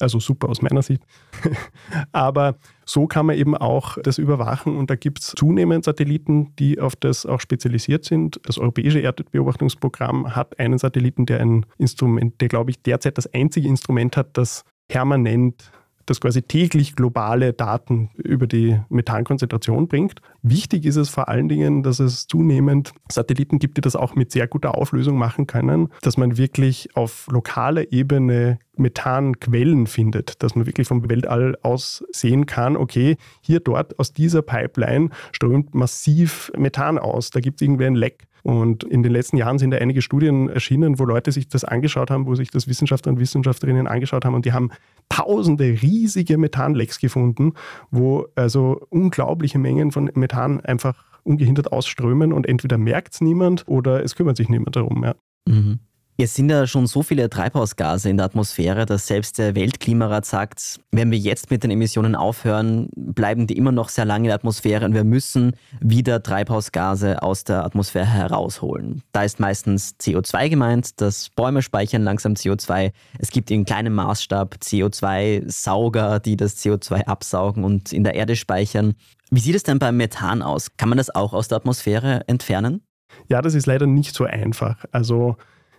Also 0.00 0.18
super 0.20 0.48
aus 0.48 0.62
meiner 0.62 0.82
Sicht. 0.82 1.02
Aber 2.12 2.56
so 2.84 3.06
kann 3.06 3.26
man 3.26 3.36
eben 3.36 3.56
auch 3.56 3.98
das 4.02 4.18
überwachen 4.18 4.76
und 4.76 4.90
da 4.90 4.96
gibt 4.96 5.20
es 5.20 5.26
zunehmend 5.36 5.84
Satelliten, 5.84 6.54
die 6.56 6.80
auf 6.80 6.96
das 6.96 7.26
auch 7.26 7.40
spezialisiert 7.40 8.04
sind. 8.04 8.40
Das 8.44 8.58
Europäische 8.58 9.00
Erdbeobachtungsprogramm 9.00 10.34
hat 10.34 10.58
einen 10.58 10.78
Satelliten, 10.78 11.26
der 11.26 11.40
ein 11.40 11.66
Instrument, 11.78 12.40
der 12.40 12.48
glaube 12.48 12.70
ich 12.70 12.82
derzeit 12.82 13.18
das 13.18 13.32
einzige 13.32 13.68
Instrument 13.68 14.16
hat, 14.16 14.36
das 14.36 14.64
permanent 14.88 15.70
das 16.06 16.20
quasi 16.20 16.42
täglich 16.42 16.96
globale 16.96 17.52
Daten 17.52 18.10
über 18.16 18.46
die 18.46 18.80
Methankonzentration 18.88 19.88
bringt. 19.88 20.20
Wichtig 20.42 20.84
ist 20.84 20.96
es 20.96 21.08
vor 21.08 21.28
allen 21.28 21.48
Dingen, 21.48 21.82
dass 21.82 22.00
es 22.00 22.26
zunehmend 22.26 22.92
Satelliten 23.10 23.58
gibt, 23.58 23.76
die 23.76 23.80
das 23.80 23.96
auch 23.96 24.14
mit 24.14 24.32
sehr 24.32 24.46
guter 24.46 24.76
Auflösung 24.76 25.16
machen 25.18 25.46
können, 25.46 25.88
dass 26.02 26.16
man 26.16 26.36
wirklich 26.36 26.88
auf 26.94 27.26
lokaler 27.30 27.92
Ebene 27.92 28.58
Methanquellen 28.76 29.86
findet, 29.86 30.42
dass 30.42 30.54
man 30.54 30.66
wirklich 30.66 30.88
vom 30.88 31.08
Weltall 31.08 31.56
aus 31.62 32.04
sehen 32.12 32.46
kann, 32.46 32.76
okay, 32.76 33.16
hier 33.40 33.60
dort 33.60 33.98
aus 33.98 34.12
dieser 34.12 34.42
Pipeline 34.42 35.10
strömt 35.32 35.74
massiv 35.74 36.50
Methan 36.56 36.98
aus, 36.98 37.30
da 37.30 37.40
gibt 37.40 37.60
es 37.60 37.64
irgendwie 37.64 37.86
ein 37.86 37.94
Leck. 37.94 38.26
Und 38.44 38.84
in 38.84 39.02
den 39.02 39.10
letzten 39.10 39.38
Jahren 39.38 39.58
sind 39.58 39.70
da 39.70 39.78
einige 39.78 40.02
Studien 40.02 40.50
erschienen, 40.50 40.98
wo 40.98 41.06
Leute 41.06 41.32
sich 41.32 41.48
das 41.48 41.64
angeschaut 41.64 42.10
haben, 42.10 42.26
wo 42.26 42.34
sich 42.34 42.50
das 42.50 42.68
Wissenschaftler 42.68 43.10
und 43.10 43.18
Wissenschaftlerinnen 43.18 43.86
angeschaut 43.86 44.26
haben 44.26 44.34
und 44.34 44.44
die 44.44 44.52
haben 44.52 44.70
tausende 45.08 45.64
riesige 45.64 46.36
Methanlecks 46.36 47.00
gefunden, 47.00 47.54
wo 47.90 48.26
also 48.34 48.84
unglaubliche 48.90 49.58
Mengen 49.58 49.92
von 49.92 50.10
Methan 50.14 50.60
einfach 50.60 51.04
ungehindert 51.22 51.72
ausströmen 51.72 52.34
und 52.34 52.46
entweder 52.46 52.76
merkt 52.76 53.14
es 53.14 53.22
niemand 53.22 53.66
oder 53.66 54.04
es 54.04 54.14
kümmert 54.14 54.36
sich 54.36 54.50
niemand 54.50 54.76
darum. 54.76 55.02
Ja. 55.04 55.14
Mhm. 55.48 55.78
Es 56.16 56.36
sind 56.36 56.48
ja 56.48 56.64
schon 56.68 56.86
so 56.86 57.02
viele 57.02 57.28
Treibhausgase 57.28 58.08
in 58.08 58.18
der 58.18 58.26
Atmosphäre, 58.26 58.86
dass 58.86 59.08
selbst 59.08 59.36
der 59.36 59.56
Weltklimarat 59.56 60.24
sagt, 60.24 60.78
wenn 60.92 61.10
wir 61.10 61.18
jetzt 61.18 61.50
mit 61.50 61.64
den 61.64 61.72
Emissionen 61.72 62.14
aufhören, 62.14 62.88
bleiben 62.94 63.48
die 63.48 63.56
immer 63.56 63.72
noch 63.72 63.88
sehr 63.88 64.04
lange 64.04 64.26
in 64.26 64.28
der 64.28 64.36
Atmosphäre 64.36 64.84
und 64.84 64.94
wir 64.94 65.02
müssen 65.02 65.56
wieder 65.80 66.22
Treibhausgase 66.22 67.20
aus 67.20 67.42
der 67.42 67.64
Atmosphäre 67.64 68.06
herausholen. 68.06 69.02
Da 69.10 69.24
ist 69.24 69.40
meistens 69.40 69.96
CO2 70.00 70.50
gemeint, 70.50 71.00
dass 71.00 71.30
Bäume 71.30 71.62
speichern 71.62 72.02
langsam 72.02 72.34
CO2. 72.34 72.92
Es 73.18 73.30
gibt 73.30 73.50
in 73.50 73.64
kleinem 73.64 73.94
Maßstab 73.94 74.58
CO2-Sauger, 74.62 76.20
die 76.20 76.36
das 76.36 76.64
CO2 76.64 77.06
absaugen 77.06 77.64
und 77.64 77.92
in 77.92 78.04
der 78.04 78.14
Erde 78.14 78.36
speichern. 78.36 78.94
Wie 79.32 79.40
sieht 79.40 79.56
es 79.56 79.64
denn 79.64 79.80
beim 79.80 79.96
Methan 79.96 80.42
aus? 80.42 80.76
Kann 80.76 80.90
man 80.90 80.98
das 80.98 81.12
auch 81.12 81.32
aus 81.32 81.48
der 81.48 81.56
Atmosphäre 81.56 82.22
entfernen? 82.28 82.82
Ja, 83.28 83.42
das 83.42 83.54
ist 83.54 83.66
leider 83.66 83.86
nicht 83.86 84.14
so 84.14 84.24
einfach. 84.24 84.84
Also 84.92 85.36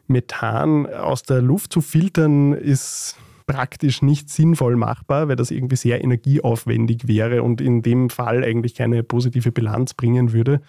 Methan 0.08 0.86
aus 0.88 1.24
der 1.24 1.42
Luft 1.42 1.74
zu 1.74 1.82
filtern, 1.82 2.54
ist 2.54 3.18
praktisch 3.48 4.02
nicht 4.02 4.30
sinnvoll 4.30 4.76
machbar, 4.76 5.28
weil 5.28 5.36
das 5.36 5.52
irgendwie 5.52 5.76
sehr 5.76 6.04
energieaufwendig 6.04 7.08
wäre 7.08 7.44
und 7.44 7.62
in 7.62 7.82
dem 7.82 8.10
Fall 8.10 8.44
eigentlich 8.44 8.76
keine 8.76 9.04
positive 9.04 9.52
Bilanz 9.52 9.94
bringen 9.94 10.34
würde. 10.34 10.62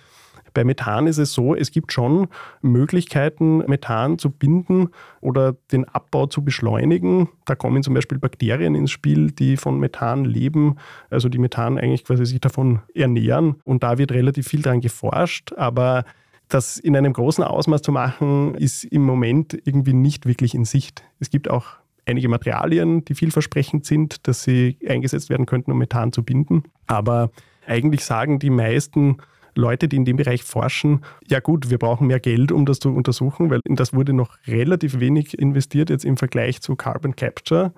Bei 0.56 0.64
Methan 0.64 1.06
ist 1.06 1.18
es 1.18 1.34
so, 1.34 1.54
es 1.54 1.70
gibt 1.70 1.92
schon 1.92 2.28
Möglichkeiten, 2.62 3.58
Methan 3.66 4.18
zu 4.18 4.30
binden 4.30 4.88
oder 5.20 5.54
den 5.70 5.84
Abbau 5.84 6.26
zu 6.26 6.42
beschleunigen. 6.42 7.28
Da 7.44 7.54
kommen 7.54 7.82
zum 7.82 7.92
Beispiel 7.92 8.18
Bakterien 8.18 8.74
ins 8.74 8.90
Spiel, 8.90 9.32
die 9.32 9.58
von 9.58 9.78
Methan 9.78 10.24
leben, 10.24 10.76
also 11.10 11.28
die 11.28 11.38
Methan 11.38 11.76
eigentlich 11.76 12.04
quasi 12.04 12.24
sich 12.24 12.40
davon 12.40 12.80
ernähren. 12.94 13.56
Und 13.64 13.82
da 13.82 13.98
wird 13.98 14.12
relativ 14.12 14.48
viel 14.48 14.62
dran 14.62 14.80
geforscht, 14.80 15.52
aber 15.52 16.04
das 16.48 16.78
in 16.78 16.96
einem 16.96 17.12
großen 17.12 17.42
Ausmaß 17.42 17.82
zu 17.82 17.92
machen, 17.92 18.54
ist 18.54 18.84
im 18.84 19.02
Moment 19.02 19.58
irgendwie 19.64 19.94
nicht 19.94 20.26
wirklich 20.26 20.54
in 20.54 20.64
Sicht. 20.64 21.02
Es 21.18 21.30
gibt 21.30 21.50
auch 21.50 21.66
einige 22.06 22.28
Materialien, 22.28 23.04
die 23.04 23.14
vielversprechend 23.14 23.84
sind, 23.84 24.26
dass 24.28 24.44
sie 24.44 24.78
eingesetzt 24.88 25.28
werden 25.28 25.46
könnten, 25.46 25.72
um 25.72 25.78
Methan 25.78 26.12
zu 26.12 26.22
binden. 26.22 26.62
Aber 26.86 27.30
eigentlich 27.66 28.04
sagen 28.04 28.38
die 28.38 28.50
meisten 28.50 29.18
Leute, 29.56 29.88
die 29.88 29.96
in 29.96 30.04
dem 30.04 30.16
Bereich 30.16 30.44
forschen, 30.44 31.00
ja 31.26 31.40
gut, 31.40 31.70
wir 31.70 31.78
brauchen 31.78 32.06
mehr 32.06 32.20
Geld, 32.20 32.52
um 32.52 32.66
das 32.66 32.78
zu 32.78 32.90
untersuchen, 32.90 33.50
weil 33.50 33.60
das 33.64 33.92
wurde 33.92 34.12
noch 34.12 34.36
relativ 34.46 35.00
wenig 35.00 35.38
investiert 35.38 35.90
jetzt 35.90 36.04
im 36.04 36.16
Vergleich 36.16 36.60
zu 36.60 36.76
Carbon 36.76 37.16
Capture. 37.16 37.72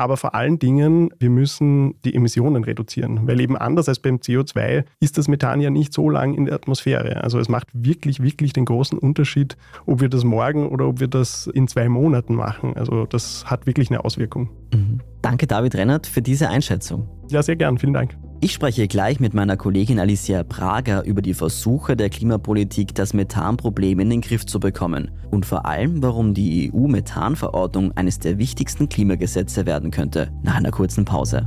Aber 0.00 0.16
vor 0.16 0.34
allen 0.34 0.58
Dingen, 0.58 1.10
wir 1.18 1.28
müssen 1.28 1.94
die 2.06 2.14
Emissionen 2.14 2.64
reduzieren, 2.64 3.26
weil 3.26 3.38
eben 3.38 3.54
anders 3.54 3.86
als 3.86 3.98
beim 3.98 4.16
CO2 4.16 4.84
ist 4.98 5.18
das 5.18 5.28
Methan 5.28 5.60
ja 5.60 5.68
nicht 5.68 5.92
so 5.92 6.08
lang 6.08 6.32
in 6.32 6.46
der 6.46 6.54
Atmosphäre. 6.54 7.22
Also 7.22 7.38
es 7.38 7.50
macht 7.50 7.68
wirklich, 7.74 8.22
wirklich 8.22 8.54
den 8.54 8.64
großen 8.64 8.98
Unterschied, 8.98 9.58
ob 9.84 10.00
wir 10.00 10.08
das 10.08 10.24
morgen 10.24 10.70
oder 10.70 10.88
ob 10.88 11.00
wir 11.00 11.08
das 11.08 11.48
in 11.48 11.68
zwei 11.68 11.90
Monaten 11.90 12.34
machen. 12.34 12.78
Also 12.78 13.04
das 13.04 13.44
hat 13.44 13.66
wirklich 13.66 13.90
eine 13.90 14.02
Auswirkung. 14.02 14.48
Mhm. 14.72 15.00
Danke, 15.20 15.46
David 15.46 15.74
Rennert, 15.74 16.06
für 16.06 16.22
diese 16.22 16.48
Einschätzung. 16.48 17.06
Ja, 17.28 17.42
sehr 17.42 17.56
gern. 17.56 17.76
Vielen 17.76 17.92
Dank. 17.92 18.16
Ich 18.42 18.54
spreche 18.54 18.88
gleich 18.88 19.20
mit 19.20 19.34
meiner 19.34 19.58
Kollegin 19.58 20.00
Alicia 20.00 20.42
Prager 20.44 21.04
über 21.04 21.20
die 21.20 21.34
Versuche 21.34 21.94
der 21.94 22.08
Klimapolitik, 22.08 22.94
das 22.94 23.12
Methanproblem 23.12 24.00
in 24.00 24.08
den 24.08 24.22
Griff 24.22 24.46
zu 24.46 24.58
bekommen 24.58 25.10
und 25.30 25.44
vor 25.44 25.66
allem, 25.66 26.02
warum 26.02 26.32
die 26.32 26.72
EU-Methanverordnung 26.72 27.92
eines 27.98 28.18
der 28.18 28.38
wichtigsten 28.38 28.88
Klimagesetze 28.88 29.66
werden 29.66 29.90
könnte. 29.90 30.32
Nach 30.42 30.54
einer 30.54 30.70
kurzen 30.70 31.04
Pause. 31.04 31.46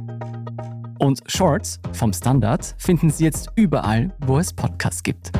Und 1.01 1.19
Shorts 1.25 1.79
vom 1.93 2.13
Standard 2.13 2.75
finden 2.77 3.09
Sie 3.09 3.23
jetzt 3.23 3.49
überall, 3.55 4.15
wo 4.19 4.37
es 4.37 4.53
Podcasts 4.53 5.01
gibt. 5.01 5.31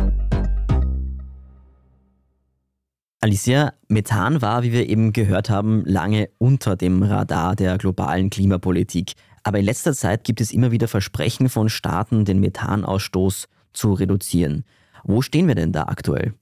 Alicia, 3.20 3.74
Methan 3.88 4.42
war, 4.42 4.64
wie 4.64 4.72
wir 4.72 4.90
eben 4.90 5.14
gehört 5.14 5.52
haben, 5.52 5.84
lange 5.86 6.30
unter 6.40 6.76
dem 6.76 7.04
Radar 7.04 7.56
der 7.56 7.78
globalen 7.78 8.32
Klimapolitik. 8.32 9.14
Aber 9.44 9.60
in 9.60 9.66
letzter 9.66 9.94
Zeit 9.94 10.24
gibt 10.24 10.42
es 10.42 10.52
immer 10.52 10.72
wieder 10.72 10.88
Versprechen 10.88 11.48
von 11.48 11.70
Staaten, 11.70 12.26
den 12.26 12.40
Methanausstoß 12.40 13.48
zu 13.72 13.94
reduzieren. 13.94 14.66
Wo 15.04 15.22
stehen 15.22 15.48
wir 15.48 15.54
denn 15.54 15.72
da 15.72 15.84
aktuell? 15.84 16.34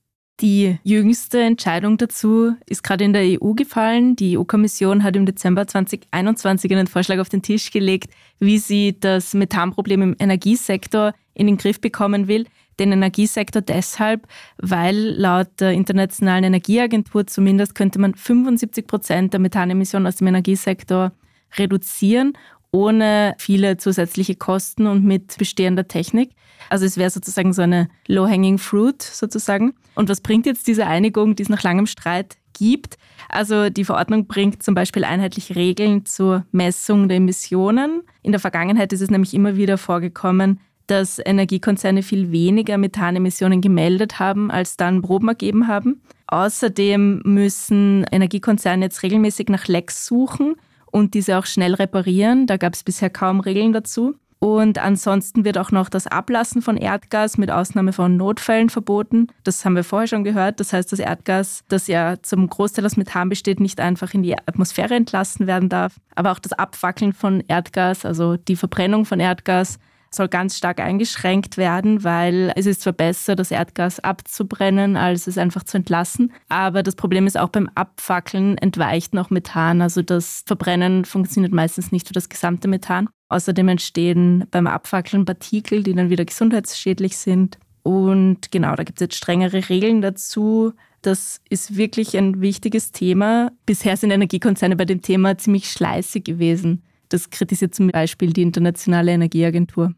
Die 0.41 0.77
jüngste 0.83 1.41
Entscheidung 1.41 1.97
dazu 1.97 2.55
ist 2.65 2.81
gerade 2.81 3.03
in 3.03 3.11
der 3.11 3.41
EU 3.41 3.53
gefallen. 3.53 4.15
Die 4.15 4.37
EU-Kommission 4.37 5.03
hat 5.03 5.17
im 5.17 5.25
Dezember 5.25 5.67
2021 5.67 6.71
einen 6.73 6.87
Vorschlag 6.87 7.19
auf 7.19 7.27
den 7.27 7.41
Tisch 7.41 7.71
gelegt, 7.71 8.13
wie 8.39 8.57
sie 8.57 8.97
das 8.97 9.33
Methanproblem 9.33 10.01
im 10.01 10.15
Energiesektor 10.17 11.13
in 11.33 11.47
den 11.47 11.57
Griff 11.57 11.81
bekommen 11.81 12.29
will. 12.29 12.45
Den 12.79 12.93
Energiesektor 12.93 13.61
deshalb, 13.61 14.27
weil 14.57 14.95
laut 14.95 15.49
der 15.59 15.73
Internationalen 15.73 16.45
Energieagentur 16.45 17.27
zumindest 17.27 17.75
könnte 17.75 17.99
man 17.99 18.15
75 18.15 18.87
Prozent 18.87 19.33
der 19.33 19.41
Methanemissionen 19.41 20.07
aus 20.07 20.15
dem 20.15 20.27
Energiesektor 20.27 21.11
reduzieren, 21.57 22.33
ohne 22.71 23.35
viele 23.37 23.77
zusätzliche 23.77 24.35
Kosten 24.35 24.87
und 24.87 25.03
mit 25.03 25.37
bestehender 25.37 25.87
Technik. 25.87 26.31
Also 26.69 26.85
es 26.85 26.97
wäre 26.97 27.09
sozusagen 27.09 27.53
so 27.53 27.61
eine 27.61 27.89
low-hanging 28.07 28.57
fruit 28.57 29.01
sozusagen. 29.01 29.73
Und 29.95 30.09
was 30.09 30.21
bringt 30.21 30.45
jetzt 30.45 30.67
diese 30.67 30.85
Einigung, 30.85 31.35
die 31.35 31.43
es 31.43 31.49
nach 31.49 31.63
langem 31.63 31.87
Streit 31.87 32.37
gibt? 32.57 32.97
Also 33.27 33.69
die 33.69 33.85
Verordnung 33.85 34.27
bringt 34.27 34.61
zum 34.61 34.75
Beispiel 34.75 35.03
einheitliche 35.03 35.55
Regeln 35.55 36.05
zur 36.05 36.45
Messung 36.51 37.07
der 37.07 37.17
Emissionen. 37.17 38.03
In 38.21 38.31
der 38.31 38.39
Vergangenheit 38.39 38.93
ist 38.93 39.01
es 39.01 39.09
nämlich 39.09 39.33
immer 39.33 39.55
wieder 39.55 39.77
vorgekommen, 39.77 40.59
dass 40.85 41.19
Energiekonzerne 41.23 42.03
viel 42.03 42.31
weniger 42.31 42.77
Methanemissionen 42.77 43.61
gemeldet 43.61 44.19
haben, 44.19 44.49
als 44.51 44.77
dann 44.77 45.01
Proben 45.01 45.27
ergeben 45.27 45.67
haben. 45.67 46.01
Außerdem 46.27 47.21
müssen 47.25 48.05
Energiekonzerne 48.11 48.85
jetzt 48.85 49.01
regelmäßig 49.03 49.49
nach 49.49 49.67
Lecks 49.67 50.05
suchen 50.05 50.55
und 50.91 51.13
diese 51.13 51.37
auch 51.37 51.45
schnell 51.45 51.73
reparieren. 51.73 52.47
Da 52.47 52.57
gab 52.57 52.73
es 52.73 52.83
bisher 52.83 53.09
kaum 53.09 53.39
Regeln 53.39 53.73
dazu. 53.73 54.15
Und 54.39 54.77
ansonsten 54.77 55.43
wird 55.43 55.57
auch 55.57 55.71
noch 55.71 55.89
das 55.89 56.07
Ablassen 56.07 56.61
von 56.61 56.77
Erdgas 56.77 57.37
mit 57.37 57.51
Ausnahme 57.51 57.91
von 57.91 58.15
Notfällen 58.15 58.69
verboten. 58.69 59.27
Das 59.43 59.65
haben 59.65 59.75
wir 59.75 59.83
vorher 59.83 60.07
schon 60.07 60.23
gehört. 60.23 60.61
Das 60.61 60.71
heißt, 60.71 60.93
das 60.93 60.99
Erdgas, 60.99 61.65
das 61.67 61.87
ja 61.87 62.15
zum 62.21 62.47
Großteil 62.47 62.85
aus 62.85 62.95
Methan 62.95 63.27
besteht, 63.27 63.59
nicht 63.59 63.81
einfach 63.81 64.13
in 64.13 64.23
die 64.23 64.37
Atmosphäre 64.37 64.95
entlassen 64.95 65.45
werden 65.45 65.67
darf. 65.67 65.99
Aber 66.15 66.31
auch 66.31 66.39
das 66.39 66.53
Abfackeln 66.53 67.11
von 67.11 67.43
Erdgas, 67.49 68.05
also 68.05 68.37
die 68.37 68.55
Verbrennung 68.55 69.03
von 69.03 69.19
Erdgas, 69.19 69.77
soll 70.11 70.27
ganz 70.27 70.57
stark 70.57 70.79
eingeschränkt 70.79 71.57
werden, 71.57 72.03
weil 72.03 72.51
es 72.55 72.65
ist 72.65 72.81
zwar 72.81 72.93
besser, 72.93 73.35
das 73.35 73.51
Erdgas 73.51 73.99
abzubrennen, 73.99 74.97
als 74.97 75.27
es 75.27 75.37
einfach 75.37 75.63
zu 75.63 75.77
entlassen. 75.77 76.33
Aber 76.49 76.83
das 76.83 76.95
Problem 76.95 77.27
ist 77.27 77.37
auch 77.37 77.49
beim 77.49 77.69
Abfackeln 77.75 78.57
entweicht 78.57 79.13
noch 79.13 79.29
Methan. 79.29 79.81
Also 79.81 80.01
das 80.01 80.43
Verbrennen 80.45 81.05
funktioniert 81.05 81.53
meistens 81.53 81.91
nicht 81.91 82.07
für 82.07 82.13
das 82.13 82.29
gesamte 82.29 82.67
Methan. 82.67 83.09
Außerdem 83.29 83.67
entstehen 83.67 84.45
beim 84.49 84.67
Abfackeln 84.67 85.25
Partikel, 85.25 85.83
die 85.83 85.93
dann 85.93 86.09
wieder 86.09 86.25
gesundheitsschädlich 86.25 87.17
sind. 87.17 87.59
Und 87.83 88.51
genau, 88.51 88.75
da 88.75 88.83
gibt 88.83 88.99
es 88.99 89.05
jetzt 89.05 89.15
strengere 89.15 89.69
Regeln 89.69 90.01
dazu. 90.01 90.73
Das 91.01 91.39
ist 91.49 91.77
wirklich 91.77 92.17
ein 92.17 92.41
wichtiges 92.41 92.91
Thema. 92.91 93.51
Bisher 93.65 93.95
sind 93.95 94.11
Energiekonzerne 94.11 94.75
bei 94.75 94.85
dem 94.85 95.01
Thema 95.01 95.37
ziemlich 95.37 95.71
schleißig 95.71 96.23
gewesen. 96.23 96.83
Das 97.09 97.29
kritisiert 97.29 97.75
zum 97.75 97.89
Beispiel 97.89 98.33
die 98.33 98.43
Internationale 98.43 99.11
Energieagentur. 99.11 99.93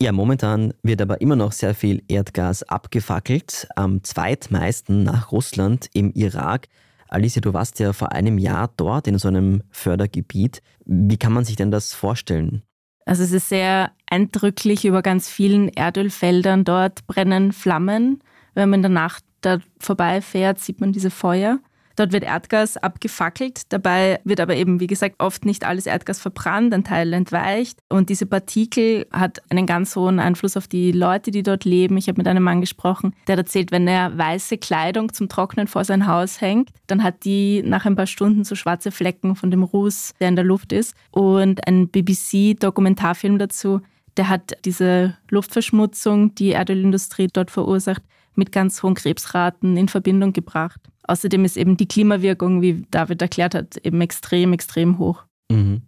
Ja, 0.00 0.10
momentan 0.10 0.74
wird 0.82 1.00
aber 1.00 1.20
immer 1.20 1.36
noch 1.36 1.52
sehr 1.52 1.74
viel 1.74 2.02
Erdgas 2.08 2.62
abgefackelt, 2.64 3.68
am 3.76 4.02
zweitmeisten 4.02 5.04
nach 5.04 5.30
Russland 5.30 5.88
im 5.92 6.12
Irak. 6.12 6.68
Alicia, 7.08 7.40
du 7.40 7.52
warst 7.52 7.78
ja 7.78 7.92
vor 7.92 8.12
einem 8.12 8.38
Jahr 8.38 8.72
dort 8.76 9.06
in 9.06 9.18
so 9.18 9.28
einem 9.28 9.62
Fördergebiet. 9.70 10.62
Wie 10.86 11.18
kann 11.18 11.32
man 11.32 11.44
sich 11.44 11.56
denn 11.56 11.70
das 11.70 11.92
vorstellen? 11.92 12.62
Also 13.04 13.22
es 13.22 13.32
ist 13.32 13.48
sehr 13.48 13.92
eindrücklich 14.08 14.84
über 14.84 15.02
ganz 15.02 15.28
vielen 15.28 15.68
Erdölfeldern. 15.68 16.64
Dort 16.64 17.06
brennen 17.06 17.52
Flammen. 17.52 18.22
Wenn 18.54 18.70
man 18.70 18.78
in 18.78 18.82
der 18.82 18.90
Nacht 18.90 19.24
da 19.40 19.58
vorbeifährt, 19.78 20.58
sieht 20.60 20.80
man 20.80 20.92
diese 20.92 21.10
Feuer. 21.10 21.58
Dort 21.96 22.12
wird 22.12 22.24
Erdgas 22.24 22.76
abgefackelt. 22.76 23.62
Dabei 23.68 24.20
wird 24.24 24.40
aber 24.40 24.56
eben, 24.56 24.80
wie 24.80 24.86
gesagt, 24.86 25.16
oft 25.18 25.44
nicht 25.44 25.64
alles 25.64 25.86
Erdgas 25.86 26.20
verbrannt, 26.20 26.72
ein 26.74 26.84
Teil 26.84 27.12
entweicht. 27.12 27.78
Und 27.88 28.08
diese 28.08 28.26
Partikel 28.26 29.06
hat 29.12 29.42
einen 29.50 29.66
ganz 29.66 29.94
hohen 29.96 30.18
Einfluss 30.18 30.56
auf 30.56 30.68
die 30.68 30.92
Leute, 30.92 31.30
die 31.30 31.42
dort 31.42 31.64
leben. 31.64 31.96
Ich 31.96 32.08
habe 32.08 32.18
mit 32.18 32.28
einem 32.28 32.42
Mann 32.42 32.60
gesprochen, 32.60 33.14
der 33.26 33.36
erzählt, 33.36 33.72
wenn 33.72 33.86
er 33.88 34.16
weiße 34.16 34.58
Kleidung 34.58 35.12
zum 35.12 35.28
Trocknen 35.28 35.66
vor 35.66 35.84
sein 35.84 36.06
Haus 36.06 36.40
hängt, 36.40 36.70
dann 36.86 37.02
hat 37.02 37.24
die 37.24 37.62
nach 37.62 37.86
ein 37.86 37.96
paar 37.96 38.06
Stunden 38.06 38.44
so 38.44 38.54
schwarze 38.54 38.90
Flecken 38.90 39.36
von 39.36 39.50
dem 39.50 39.62
Ruß, 39.62 40.14
der 40.20 40.28
in 40.28 40.36
der 40.36 40.44
Luft 40.44 40.72
ist. 40.72 40.94
Und 41.10 41.66
ein 41.66 41.88
BBC-Dokumentarfilm 41.88 43.38
dazu, 43.38 43.80
der 44.16 44.28
hat 44.28 44.52
diese 44.64 45.16
Luftverschmutzung, 45.30 46.34
die 46.34 46.50
Erdölindustrie 46.50 47.28
dort 47.32 47.50
verursacht, 47.50 48.02
mit 48.34 48.52
ganz 48.52 48.82
hohen 48.82 48.94
Krebsraten 48.94 49.76
in 49.76 49.88
Verbindung 49.88 50.32
gebracht. 50.32 50.80
Außerdem 51.04 51.44
ist 51.44 51.56
eben 51.56 51.76
die 51.76 51.88
Klimawirkung, 51.88 52.62
wie 52.62 52.84
David 52.90 53.22
erklärt 53.22 53.54
hat, 53.54 53.76
eben 53.78 54.00
extrem, 54.00 54.52
extrem 54.52 54.98
hoch. 54.98 55.24
Mhm. 55.50 55.82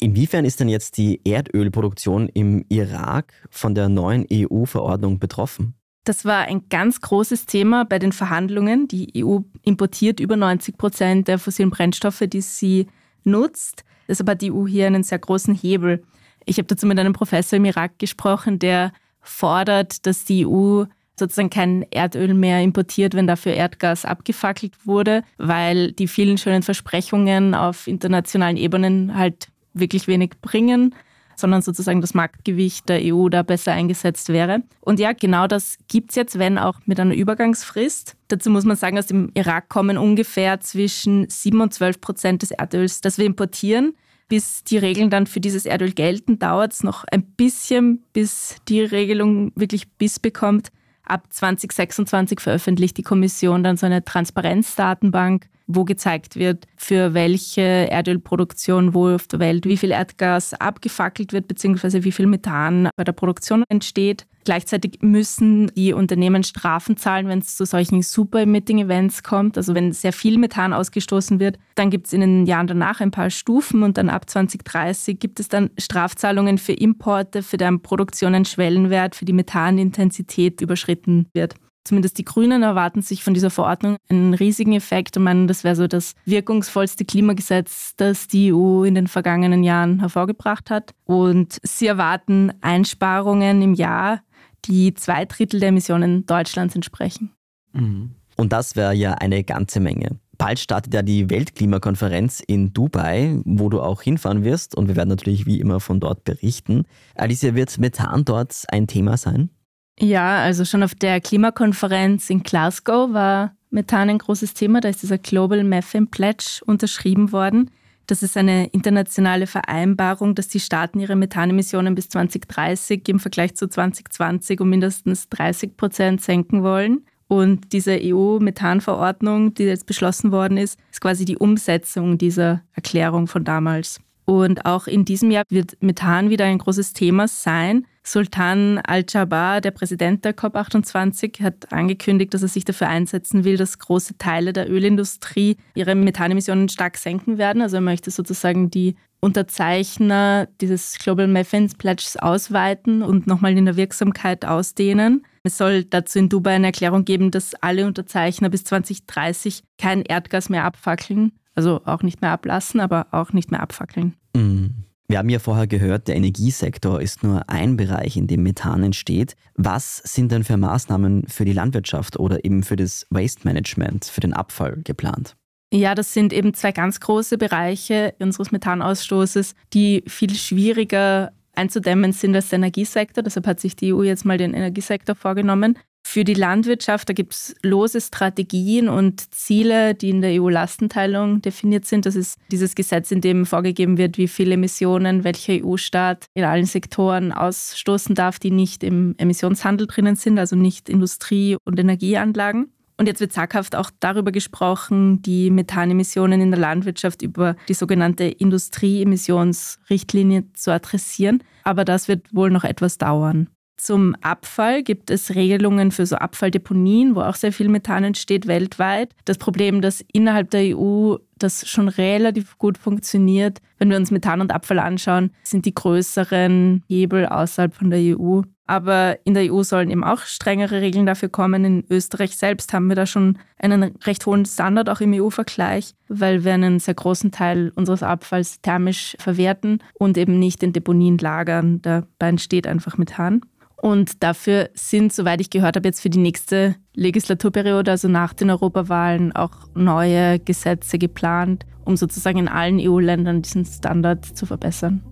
Inwiefern 0.00 0.44
ist 0.44 0.60
denn 0.60 0.68
jetzt 0.68 0.96
die 0.96 1.20
Erdölproduktion 1.24 2.28
im 2.28 2.64
Irak 2.68 3.32
von 3.50 3.74
der 3.74 3.88
neuen 3.88 4.26
EU-Verordnung 4.30 5.18
betroffen? 5.18 5.74
Das 6.04 6.24
war 6.24 6.44
ein 6.44 6.68
ganz 6.68 7.00
großes 7.00 7.46
Thema 7.46 7.84
bei 7.84 7.98
den 7.98 8.12
Verhandlungen. 8.12 8.88
Die 8.88 9.24
EU 9.24 9.38
importiert 9.62 10.20
über 10.20 10.36
90 10.36 10.76
Prozent 10.76 11.28
der 11.28 11.38
fossilen 11.38 11.70
Brennstoffe, 11.70 12.24
die 12.26 12.42
sie 12.42 12.88
nutzt. 13.24 13.84
Deshalb 14.06 14.28
hat 14.28 14.42
die 14.42 14.52
EU 14.52 14.66
hier 14.66 14.86
einen 14.86 15.02
sehr 15.02 15.18
großen 15.18 15.54
Hebel. 15.54 16.02
Ich 16.44 16.58
habe 16.58 16.66
dazu 16.66 16.86
mit 16.86 16.98
einem 16.98 17.14
Professor 17.14 17.56
im 17.56 17.64
Irak 17.64 17.98
gesprochen, 17.98 18.58
der 18.58 18.92
fordert, 19.22 20.04
dass 20.04 20.26
die 20.26 20.46
EU 20.46 20.84
sozusagen 21.18 21.50
kein 21.50 21.86
Erdöl 21.90 22.34
mehr 22.34 22.60
importiert, 22.60 23.14
wenn 23.14 23.26
dafür 23.26 23.54
Erdgas 23.54 24.04
abgefackelt 24.04 24.86
wurde, 24.86 25.22
weil 25.38 25.92
die 25.92 26.08
vielen 26.08 26.38
schönen 26.38 26.62
Versprechungen 26.62 27.54
auf 27.54 27.86
internationalen 27.86 28.56
Ebenen 28.56 29.16
halt 29.16 29.48
wirklich 29.74 30.06
wenig 30.08 30.32
bringen 30.40 30.94
sondern 31.36 31.62
sozusagen 31.62 32.00
das 32.00 32.14
Marktgewicht 32.14 32.88
der 32.88 33.00
EU 33.02 33.28
da 33.28 33.42
besser 33.42 33.72
eingesetzt 33.72 34.28
wäre. 34.28 34.62
Und 34.80 35.00
ja, 35.00 35.12
genau 35.12 35.46
das 35.46 35.78
gibt 35.88 36.10
es 36.10 36.16
jetzt, 36.16 36.38
wenn 36.38 36.58
auch 36.58 36.80
mit 36.86 37.00
einer 37.00 37.14
Übergangsfrist. 37.14 38.16
Dazu 38.28 38.50
muss 38.50 38.64
man 38.64 38.76
sagen, 38.76 38.98
aus 38.98 39.06
dem 39.06 39.30
Irak 39.34 39.68
kommen 39.68 39.98
ungefähr 39.98 40.60
zwischen 40.60 41.28
7 41.28 41.60
und 41.60 41.74
12 41.74 42.00
Prozent 42.00 42.42
des 42.42 42.50
Erdöls, 42.50 43.00
das 43.00 43.18
wir 43.18 43.26
importieren. 43.26 43.94
Bis 44.28 44.64
die 44.64 44.78
Regeln 44.78 45.10
dann 45.10 45.26
für 45.26 45.40
dieses 45.40 45.66
Erdöl 45.66 45.92
gelten, 45.92 46.38
dauert 46.38 46.72
es 46.72 46.82
noch 46.82 47.04
ein 47.10 47.22
bisschen, 47.22 48.02
bis 48.14 48.56
die 48.68 48.80
Regelung 48.80 49.52
wirklich 49.54 49.88
Biss 49.92 50.18
bekommt. 50.18 50.70
Ab 51.04 51.26
2026 51.30 52.40
veröffentlicht 52.40 52.96
die 52.96 53.02
Kommission 53.02 53.62
dann 53.62 53.76
so 53.76 53.86
eine 53.86 54.04
Transparenzdatenbank, 54.04 55.46
wo 55.66 55.84
gezeigt 55.84 56.36
wird, 56.36 56.66
für 56.76 57.14
welche 57.14 57.62
Erdölproduktion 57.62 58.94
wo 58.94 59.14
auf 59.14 59.26
der 59.26 59.38
Welt 59.38 59.66
wie 59.66 59.76
viel 59.76 59.90
Erdgas 59.90 60.54
abgefackelt 60.54 61.32
wird, 61.32 61.48
beziehungsweise 61.48 62.04
wie 62.04 62.12
viel 62.12 62.26
Methan 62.26 62.88
bei 62.96 63.04
der 63.04 63.12
Produktion 63.12 63.64
entsteht. 63.68 64.26
Gleichzeitig 64.44 64.98
müssen 65.00 65.68
die 65.74 65.92
Unternehmen 65.92 66.44
Strafen 66.44 66.96
zahlen, 66.96 67.28
wenn 67.28 67.38
es 67.38 67.56
zu 67.56 67.64
solchen 67.64 68.02
Super-Emitting-Events 68.02 69.22
kommt. 69.22 69.56
Also 69.56 69.74
wenn 69.74 69.92
sehr 69.92 70.12
viel 70.12 70.38
Methan 70.38 70.72
ausgestoßen 70.72 71.40
wird, 71.40 71.58
dann 71.74 71.90
gibt 71.90 72.06
es 72.06 72.12
in 72.12 72.20
den 72.20 72.46
Jahren 72.46 72.66
danach 72.66 73.00
ein 73.00 73.10
paar 73.10 73.30
Stufen 73.30 73.82
und 73.82 73.98
dann 73.98 74.10
ab 74.10 74.28
2030 74.28 75.18
gibt 75.18 75.40
es 75.40 75.48
dann 75.48 75.70
Strafzahlungen 75.78 76.58
für 76.58 76.72
Importe, 76.72 77.42
für 77.42 77.56
deren 77.56 77.80
Produktion 77.80 78.34
ein 78.34 78.44
Schwellenwert 78.44 79.14
für 79.14 79.24
die 79.24 79.32
Methanintensität 79.32 80.60
überschritten 80.60 81.26
wird. 81.32 81.54
Zumindest 81.84 82.16
die 82.16 82.24
Grünen 82.24 82.62
erwarten 82.62 83.02
sich 83.02 83.22
von 83.22 83.34
dieser 83.34 83.50
Verordnung 83.50 83.98
einen 84.08 84.32
riesigen 84.32 84.72
Effekt 84.72 85.18
und 85.18 85.24
meinen, 85.24 85.46
das 85.46 85.64
wäre 85.64 85.76
so 85.76 85.86
das 85.86 86.14
wirkungsvollste 86.24 87.04
Klimagesetz, 87.04 87.92
das 87.98 88.26
die 88.26 88.54
EU 88.54 88.84
in 88.84 88.94
den 88.94 89.06
vergangenen 89.06 89.62
Jahren 89.62 90.00
hervorgebracht 90.00 90.70
hat. 90.70 90.94
Und 91.04 91.58
sie 91.62 91.86
erwarten 91.86 92.52
Einsparungen 92.62 93.60
im 93.60 93.74
Jahr, 93.74 94.22
die 94.66 94.94
zwei 94.94 95.24
Drittel 95.24 95.60
der 95.60 95.70
Emissionen 95.70 96.26
Deutschlands 96.26 96.74
entsprechen. 96.74 97.32
Mhm. 97.72 98.12
Und 98.36 98.52
das 98.52 98.76
wäre 98.76 98.94
ja 98.94 99.12
eine 99.12 99.44
ganze 99.44 99.80
Menge. 99.80 100.18
Bald 100.36 100.58
startet 100.58 100.92
ja 100.92 101.02
die 101.02 101.30
Weltklimakonferenz 101.30 102.42
in 102.44 102.72
Dubai, 102.72 103.40
wo 103.44 103.68
du 103.68 103.80
auch 103.80 104.02
hinfahren 104.02 104.42
wirst 104.42 104.74
und 104.74 104.88
wir 104.88 104.96
werden 104.96 105.08
natürlich 105.08 105.46
wie 105.46 105.60
immer 105.60 105.78
von 105.78 106.00
dort 106.00 106.24
berichten. 106.24 106.84
Alicia, 107.14 107.54
wird 107.54 107.78
Methan 107.78 108.24
dort 108.24 108.64
ein 108.68 108.86
Thema 108.88 109.16
sein? 109.16 109.50
Ja, 109.98 110.38
also 110.38 110.64
schon 110.64 110.82
auf 110.82 110.94
der 110.96 111.20
Klimakonferenz 111.20 112.28
in 112.30 112.42
Glasgow 112.42 113.12
war 113.12 113.54
Methan 113.70 114.10
ein 114.10 114.18
großes 114.18 114.54
Thema. 114.54 114.80
Da 114.80 114.88
ist 114.88 115.02
dieser 115.02 115.18
Global 115.18 115.62
Methane 115.62 116.06
Pledge 116.06 116.60
unterschrieben 116.66 117.30
worden. 117.30 117.70
Das 118.06 118.22
ist 118.22 118.36
eine 118.36 118.66
internationale 118.66 119.46
Vereinbarung, 119.46 120.34
dass 120.34 120.48
die 120.48 120.60
Staaten 120.60 121.00
ihre 121.00 121.16
Methanemissionen 121.16 121.94
bis 121.94 122.08
2030 122.10 123.08
im 123.08 123.18
Vergleich 123.18 123.54
zu 123.54 123.68
2020 123.68 124.60
um 124.60 124.68
mindestens 124.68 125.28
30 125.30 125.76
Prozent 125.76 126.20
senken 126.20 126.62
wollen. 126.62 127.06
Und 127.26 127.72
diese 127.72 127.98
EU-Methanverordnung, 128.02 129.54
die 129.54 129.64
jetzt 129.64 129.86
beschlossen 129.86 130.30
worden 130.30 130.58
ist, 130.58 130.78
ist 130.90 131.00
quasi 131.00 131.24
die 131.24 131.38
Umsetzung 131.38 132.18
dieser 132.18 132.62
Erklärung 132.74 133.26
von 133.26 133.44
damals. 133.44 134.00
Und 134.26 134.64
auch 134.64 134.86
in 134.86 135.04
diesem 135.04 135.30
Jahr 135.30 135.44
wird 135.50 135.76
Methan 135.80 136.30
wieder 136.30 136.46
ein 136.46 136.58
großes 136.58 136.94
Thema 136.94 137.28
sein. 137.28 137.86
Sultan 138.02 138.78
Al-Jabar, 138.78 139.60
der 139.60 139.70
Präsident 139.70 140.24
der 140.24 140.36
COP28, 140.36 141.42
hat 141.42 141.72
angekündigt, 141.72 142.34
dass 142.34 142.42
er 142.42 142.48
sich 142.48 142.64
dafür 142.64 142.88
einsetzen 142.88 143.44
will, 143.44 143.56
dass 143.56 143.78
große 143.78 144.18
Teile 144.18 144.52
der 144.52 144.70
Ölindustrie 144.70 145.56
ihre 145.74 145.94
Methanemissionen 145.94 146.68
stark 146.68 146.96
senken 146.98 147.38
werden. 147.38 147.62
Also 147.62 147.76
er 147.76 147.82
möchte 147.82 148.10
sozusagen 148.10 148.70
die 148.70 148.96
Unterzeichner 149.20 150.48
dieses 150.60 150.98
Global 150.98 151.26
Methane 151.26 151.68
Pledges 151.78 152.18
ausweiten 152.18 153.02
und 153.02 153.26
nochmal 153.26 153.56
in 153.56 153.64
der 153.64 153.76
Wirksamkeit 153.76 154.44
ausdehnen. 154.44 155.24
Es 155.44 155.56
soll 155.56 155.84
dazu 155.84 156.18
in 156.18 156.28
Dubai 156.28 156.56
eine 156.56 156.66
Erklärung 156.66 157.06
geben, 157.06 157.30
dass 157.30 157.54
alle 157.54 157.86
Unterzeichner 157.86 158.50
bis 158.50 158.64
2030 158.64 159.62
kein 159.78 160.02
Erdgas 160.02 160.50
mehr 160.50 160.64
abfackeln. 160.64 161.32
Also 161.54 161.82
auch 161.84 162.02
nicht 162.02 162.20
mehr 162.20 162.32
ablassen, 162.32 162.80
aber 162.80 163.06
auch 163.10 163.32
nicht 163.32 163.50
mehr 163.50 163.60
abfackeln. 163.60 164.14
Mhm. 164.34 164.84
Wir 165.06 165.18
haben 165.18 165.28
ja 165.28 165.38
vorher 165.38 165.66
gehört, 165.66 166.08
der 166.08 166.16
Energiesektor 166.16 167.00
ist 167.00 167.22
nur 167.22 167.48
ein 167.48 167.76
Bereich, 167.76 168.16
in 168.16 168.26
dem 168.26 168.42
Methan 168.42 168.82
entsteht. 168.82 169.36
Was 169.54 169.98
sind 169.98 170.32
denn 170.32 170.44
für 170.44 170.56
Maßnahmen 170.56 171.26
für 171.28 171.44
die 171.44 171.52
Landwirtschaft 171.52 172.18
oder 172.18 172.44
eben 172.44 172.62
für 172.62 172.76
das 172.76 173.06
Waste 173.10 173.46
Management, 173.46 174.06
für 174.06 174.20
den 174.20 174.32
Abfall 174.32 174.80
geplant? 174.82 175.36
Ja, 175.72 175.94
das 175.94 176.14
sind 176.14 176.32
eben 176.32 176.54
zwei 176.54 176.72
ganz 176.72 177.00
große 177.00 177.36
Bereiche 177.36 178.14
unseres 178.18 178.50
Methanausstoßes, 178.50 179.54
die 179.72 180.04
viel 180.06 180.34
schwieriger 180.34 181.32
einzudämmen 181.52 182.12
sind 182.12 182.34
als 182.34 182.48
der 182.48 182.58
Energiesektor. 182.58 183.22
Deshalb 183.22 183.46
hat 183.46 183.60
sich 183.60 183.76
die 183.76 183.92
EU 183.92 184.02
jetzt 184.02 184.24
mal 184.24 184.38
den 184.38 184.54
Energiesektor 184.54 185.14
vorgenommen. 185.14 185.78
Für 186.06 186.22
die 186.22 186.34
Landwirtschaft, 186.34 187.08
da 187.08 187.12
gibt 187.12 187.32
es 187.32 187.56
lose 187.62 188.00
Strategien 188.00 188.88
und 188.88 189.34
Ziele, 189.34 189.94
die 189.94 190.10
in 190.10 190.20
der 190.20 190.40
EU-Lastenteilung 190.40 191.42
definiert 191.42 191.86
sind. 191.86 192.06
Das 192.06 192.14
ist 192.14 192.38
dieses 192.52 192.76
Gesetz, 192.76 193.10
in 193.10 193.20
dem 193.20 193.46
vorgegeben 193.46 193.98
wird, 193.98 194.16
wie 194.18 194.28
viele 194.28 194.54
Emissionen 194.54 195.24
welcher 195.24 195.64
EU-Staat 195.64 196.26
in 196.34 196.44
allen 196.44 196.66
Sektoren 196.66 197.32
ausstoßen 197.32 198.14
darf, 198.14 198.38
die 198.38 198.52
nicht 198.52 198.84
im 198.84 199.16
Emissionshandel 199.16 199.88
drinnen 199.88 200.14
sind, 200.14 200.38
also 200.38 200.54
nicht 200.54 200.88
Industrie- 200.88 201.56
und 201.64 201.80
Energieanlagen. 201.80 202.70
Und 202.96 203.06
jetzt 203.06 203.20
wird 203.20 203.32
zaghaft 203.32 203.74
auch 203.74 203.90
darüber 203.98 204.30
gesprochen, 204.30 205.20
die 205.22 205.50
Methanemissionen 205.50 206.40
in 206.40 206.52
der 206.52 206.60
Landwirtschaft 206.60 207.22
über 207.22 207.56
die 207.68 207.74
sogenannte 207.74 208.22
Industrieemissionsrichtlinie 208.24 210.44
zu 210.52 210.70
adressieren. 210.70 211.42
Aber 211.64 211.84
das 211.84 212.06
wird 212.06 212.32
wohl 212.32 212.50
noch 212.50 212.62
etwas 212.62 212.96
dauern. 212.98 213.48
Zum 213.76 214.14
Abfall 214.20 214.82
gibt 214.82 215.10
es 215.10 215.34
Regelungen 215.34 215.90
für 215.90 216.06
so 216.06 216.16
Abfalldeponien, 216.16 217.16
wo 217.16 217.20
auch 217.20 217.34
sehr 217.34 217.52
viel 217.52 217.68
Methan 217.68 218.04
entsteht 218.04 218.46
weltweit. 218.46 219.12
Das 219.24 219.36
Problem, 219.36 219.80
dass 219.80 220.04
innerhalb 220.12 220.50
der 220.50 220.76
EU 220.76 221.16
das 221.38 221.68
schon 221.68 221.88
relativ 221.88 222.56
gut 222.58 222.78
funktioniert, 222.78 223.60
wenn 223.78 223.90
wir 223.90 223.96
uns 223.96 224.10
Methan 224.10 224.40
und 224.40 224.52
Abfall 224.52 224.78
anschauen, 224.78 225.32
sind 225.42 225.66
die 225.66 225.74
größeren 225.74 226.84
Hebel 226.88 227.26
außerhalb 227.26 227.74
von 227.74 227.90
der 227.90 228.16
EU. 228.16 228.42
Aber 228.66 229.18
in 229.24 229.34
der 229.34 229.52
EU 229.52 229.62
sollen 229.62 229.90
eben 229.90 230.04
auch 230.04 230.20
strengere 230.20 230.80
Regeln 230.80 231.04
dafür 231.04 231.28
kommen. 231.28 231.64
In 231.64 231.84
Österreich 231.90 232.36
selbst 232.36 232.72
haben 232.72 232.86
wir 232.86 232.96
da 232.96 233.04
schon 233.04 233.38
einen 233.58 233.94
recht 234.04 234.24
hohen 234.24 234.46
Standard, 234.46 234.88
auch 234.88 235.00
im 235.00 235.12
EU-Vergleich, 235.12 235.94
weil 236.08 236.44
wir 236.44 236.54
einen 236.54 236.78
sehr 236.78 236.94
großen 236.94 237.30
Teil 237.30 237.72
unseres 237.74 238.02
Abfalls 238.02 238.62
thermisch 238.62 239.16
verwerten 239.18 239.82
und 239.94 240.16
eben 240.16 240.38
nicht 240.38 240.62
in 240.62 240.72
Deponien 240.72 241.18
lagern. 241.18 241.82
Dabei 241.82 242.28
entsteht 242.28 242.66
einfach 242.66 242.96
Methan. 242.96 243.42
Und 243.84 244.22
dafür 244.22 244.70
sind, 244.72 245.12
soweit 245.12 245.42
ich 245.42 245.50
gehört 245.50 245.76
habe, 245.76 245.86
jetzt 245.86 246.00
für 246.00 246.08
die 246.08 246.18
nächste 246.18 246.74
Legislaturperiode, 246.94 247.90
also 247.90 248.08
nach 248.08 248.32
den 248.32 248.48
Europawahlen, 248.48 249.36
auch 249.36 249.68
neue 249.74 250.38
Gesetze 250.38 250.96
geplant, 250.96 251.66
um 251.84 251.94
sozusagen 251.98 252.38
in 252.38 252.48
allen 252.48 252.80
EU-Ländern 252.80 253.42
diesen 253.42 253.66
Standard 253.66 254.24
zu 254.24 254.46
verbessern. 254.46 255.02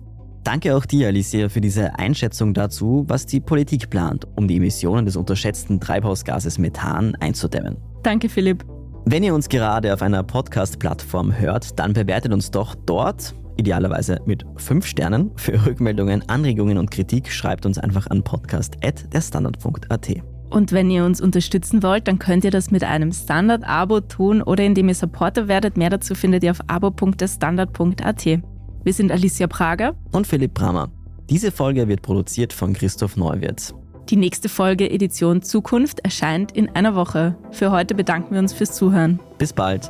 Danke 0.43 0.75
auch 0.75 0.87
dir, 0.87 1.09
Alicia, 1.09 1.49
für 1.49 1.61
diese 1.61 1.99
Einschätzung 1.99 2.55
dazu, 2.55 3.05
was 3.07 3.27
die 3.27 3.39
Politik 3.39 3.91
plant, 3.91 4.25
um 4.35 4.47
die 4.47 4.57
Emissionen 4.57 5.05
des 5.05 5.17
unterschätzten 5.17 5.79
Treibhausgases 5.79 6.57
Methan 6.57 7.13
einzudämmen. 7.19 7.77
Danke, 8.01 8.27
Philipp. 8.27 8.65
Wenn 9.05 9.21
ihr 9.21 9.35
uns 9.35 9.49
gerade 9.49 9.93
auf 9.93 10.01
einer 10.01 10.23
Podcast-Plattform 10.23 11.37
hört, 11.37 11.77
dann 11.77 11.93
bewertet 11.93 12.33
uns 12.33 12.49
doch 12.49 12.73
dort, 12.73 13.35
idealerweise 13.57 14.19
mit 14.25 14.45
5 14.57 14.85
Sternen. 14.85 15.31
Für 15.35 15.53
Rückmeldungen, 15.65 16.27
Anregungen 16.29 16.77
und 16.77 16.91
Kritik 16.91 17.31
schreibt 17.31 17.65
uns 17.65 17.77
einfach 17.77 18.07
an 18.07 18.23
podcast.derstandard.at. 18.23 20.09
Und 20.49 20.71
wenn 20.71 20.91
ihr 20.91 21.03
uns 21.03 21.19
unterstützen 21.19 21.81
wollt, 21.81 22.07
dann 22.07 22.19
könnt 22.19 22.43
ihr 22.43 22.51
das 22.51 22.69
mit 22.69 22.83
einem 22.83 23.11
Standard-Abo 23.11 24.01
tun 24.01 24.43
oder 24.43 24.63
indem 24.63 24.89
ihr 24.89 24.95
Supporter 24.95 25.47
werdet. 25.47 25.77
Mehr 25.77 25.89
dazu 25.89 26.13
findet 26.13 26.43
ihr 26.43 26.51
auf 26.51 26.59
abo.derstandard.at. 26.67 28.25
Wir 28.25 28.93
sind 28.93 29.11
Alicia 29.11 29.47
Prager 29.47 29.95
und 30.11 30.27
Philipp 30.27 30.53
Bramer. 30.53 30.91
Diese 31.29 31.51
Folge 31.51 31.87
wird 31.87 32.01
produziert 32.01 32.53
von 32.53 32.73
Christoph 32.73 33.17
Neuwirth. 33.17 33.73
Die 34.09 34.17
nächste 34.17 34.49
Folge 34.49 34.91
Edition 34.91 35.41
Zukunft 35.41 36.01
erscheint 36.01 36.51
in 36.51 36.69
einer 36.69 36.93
Woche. 36.93 37.35
Für 37.51 37.71
heute 37.71 37.95
bedanken 37.95 38.33
wir 38.33 38.39
uns 38.39 38.53
fürs 38.53 38.73
Zuhören. 38.73 39.19
Bis 39.37 39.53
bald. 39.53 39.89